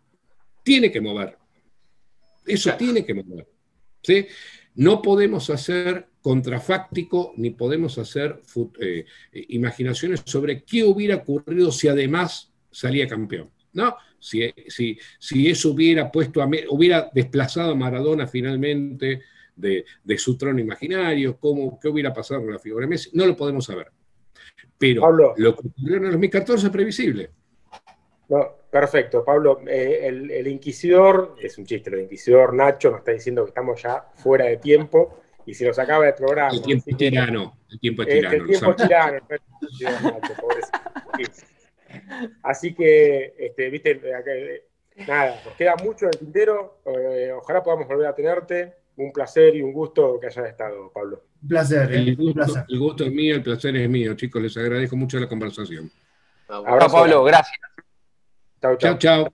tiene 0.62 0.90
que 0.90 1.00
mover. 1.00 1.36
Eso 2.46 2.74
tiene 2.74 3.04
que 3.04 3.14
mover. 3.14 3.46
¿sí? 4.02 4.26
No 4.74 5.02
podemos 5.02 5.50
hacer 5.50 6.09
contrafáctico 6.22 7.32
ni 7.36 7.50
podemos 7.50 7.98
hacer 7.98 8.42
eh, 8.80 9.04
imaginaciones 9.48 10.22
sobre 10.24 10.62
qué 10.62 10.84
hubiera 10.84 11.16
ocurrido 11.16 11.72
si 11.72 11.88
además 11.88 12.52
salía 12.70 13.08
campeón. 13.08 13.50
¿no? 13.72 13.96
Si, 14.18 14.52
si, 14.68 15.48
eso 15.48 15.70
hubiera 15.70 16.10
puesto 16.10 16.42
a, 16.42 16.50
hubiera 16.70 17.10
desplazado 17.12 17.72
a 17.72 17.74
Maradona 17.74 18.26
finalmente 18.26 19.22
de, 19.56 19.84
su 20.18 20.36
trono 20.36 20.60
imaginario, 20.60 21.38
cómo, 21.38 21.78
qué 21.80 21.88
hubiera 21.88 22.12
pasado 22.12 22.42
con 22.42 22.52
la 22.52 22.58
figura 22.58 22.84
de 22.84 22.90
Messi, 22.90 23.10
no 23.14 23.26
lo 23.26 23.36
podemos 23.36 23.64
saber. 23.64 23.88
Pero 24.76 25.10
lo 25.12 25.34
que 25.34 25.68
ocurrió 25.68 25.96
en 25.96 26.04
el 26.04 26.10
2014 26.12 26.66
es 26.66 26.72
previsible. 26.72 27.30
No, 28.28 28.58
perfecto, 28.70 29.24
Pablo. 29.24 29.60
Eh, 29.66 30.06
el, 30.06 30.46
inquisidor, 30.46 31.36
es 31.40 31.58
un 31.58 31.66
chiste, 31.66 31.90
el 31.90 32.02
inquisidor 32.02 32.54
Nacho 32.54 32.90
nos 32.90 33.00
está 33.00 33.12
diciendo 33.12 33.44
que 33.44 33.50
estamos 33.50 33.82
ya 33.82 34.06
fuera 34.14 34.46
de 34.46 34.56
tiempo 34.56 35.19
y 35.46 35.54
si 35.54 35.64
nos 35.64 35.78
acaba 35.78 36.06
de 36.06 36.12
programa. 36.12 36.52
El 36.52 36.62
tiempo 36.62 36.84
es 36.86 36.96
tirano. 36.96 37.58
El 37.70 37.80
tiempo 37.80 38.02
es 38.02 38.08
tirano. 38.08 38.36
El 38.36 38.46
tiempo 38.46 38.70
es 38.70 38.76
tirano. 39.78 40.20
Así 42.42 42.74
que, 42.74 43.34
este, 43.38 43.70
viste, 43.70 44.00
nada, 45.06 45.40
nos 45.44 45.54
queda 45.54 45.74
mucho 45.82 46.06
en 46.06 46.10
el 46.12 46.18
tintero. 46.18 46.80
Eh, 46.86 47.32
ojalá 47.32 47.62
podamos 47.62 47.88
volver 47.88 48.06
a 48.06 48.14
tenerte. 48.14 48.74
Un 48.96 49.12
placer 49.12 49.56
y 49.56 49.62
un 49.62 49.72
gusto 49.72 50.18
que 50.20 50.26
hayas 50.26 50.48
estado, 50.48 50.92
Pablo. 50.92 51.24
Un 51.42 51.48
placer, 51.48 51.90
el, 51.92 52.16
gusto, 52.16 52.64
el 52.68 52.78
gusto 52.78 53.04
es 53.04 53.12
mío, 53.12 53.34
el 53.34 53.42
placer 53.42 53.74
es 53.76 53.88
mío, 53.88 54.14
chicos. 54.14 54.42
Les 54.42 54.56
agradezco 54.56 54.96
mucho 54.96 55.18
la 55.18 55.28
conversación. 55.28 55.90
Abrazo, 56.48 56.96
Pablo, 56.96 57.24
gracias. 57.24 57.58
Chao, 58.60 58.98
chao. 58.98 59.32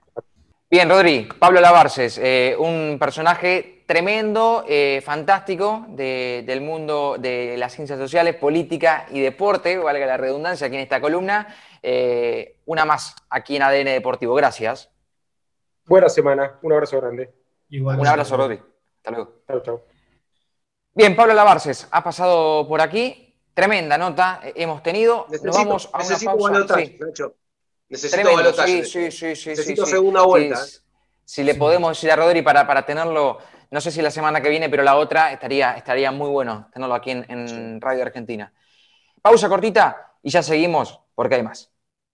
Bien, 0.71 0.88
Rodri, 0.88 1.29
Pablo 1.38 1.61
Lavarces, 1.61 2.19
eh, 2.19 2.55
un 2.59 2.97
personaje 2.99 3.76
tremendo, 3.87 4.64
eh, 4.68 5.01
fantástico 5.05 5.87
del 5.88 6.61
mundo 6.61 7.16
de 7.18 7.57
las 7.57 7.72
ciencias 7.72 7.99
sociales, 7.99 8.35
política 8.35 9.07
y 9.11 9.20
deporte, 9.20 9.79
valga 9.79 10.05
la 10.05 10.16
redundancia 10.16 10.66
aquí 10.66 10.77
en 10.77 10.83
esta 10.83 11.01
columna. 11.01 11.55
Eh, 11.83 12.59
una 12.66 12.85
más 12.85 13.14
aquí 13.31 13.57
en 13.57 13.62
ADN 13.62 13.92
Deportivo. 13.92 14.35
Gracias. 14.35 14.90
Buena 15.87 16.09
semana, 16.09 16.59
un 16.62 16.72
abrazo 16.72 17.01
grande. 17.01 17.33
un 17.70 18.07
abrazo, 18.07 18.37
Rodri. 18.37 18.61
Hasta 18.96 19.11
luego. 19.12 19.42
Chao, 19.46 19.62
chao. 19.62 19.83
Bien, 20.92 21.14
Pablo 21.14 21.35
Lavarces 21.35 21.87
ha 21.90 22.03
pasado 22.03 22.66
por 22.66 22.81
aquí. 22.81 23.35
Tremenda 23.55 23.96
nota 23.96 24.40
hemos 24.55 24.83
tenido. 24.83 25.27
Necesito, 25.29 25.46
Nos 25.46 25.57
vamos 25.57 25.90
a 25.92 26.03
una 26.03 26.18
pausa. 26.18 26.77
Necesito 27.88 28.35
balotaje. 28.35 28.85
Sí, 28.85 29.11
sí, 29.11 29.37
sí, 29.37 29.51
Necesito 29.51 29.87
segunda 29.87 30.22
vuelta. 30.22 30.59
Si, 31.25 31.44
le 31.44 31.55
podemos 31.55 31.90
decir 31.90 32.11
a 32.11 32.16
Rodri 32.16 32.42
para, 32.42 32.66
para, 32.66 32.85
tenerlo, 32.85 33.38
no 33.71 33.81
sé 33.81 33.91
si 33.91 34.03
la 34.03 34.11
semana 34.11 34.41
que 34.41 34.49
viene, 34.49 34.69
pero 34.69 34.83
la 34.83 34.97
otra 34.97 35.33
estaría, 35.33 35.73
estaría 35.73 36.11
muy 36.13 36.29
bueno 36.29 36.69
tenerlo 36.73 36.95
aquí 36.95 37.11
en 37.11 37.81
Radio 37.81 38.03
Argentina. 38.03 38.53
Pausa 39.23 39.49
cortita 39.49 40.13
y 40.23 40.31
ya 40.31 40.43
seguimos 40.43 41.01
porque 41.15 41.37
hay 41.37 41.43
más. 41.43 41.76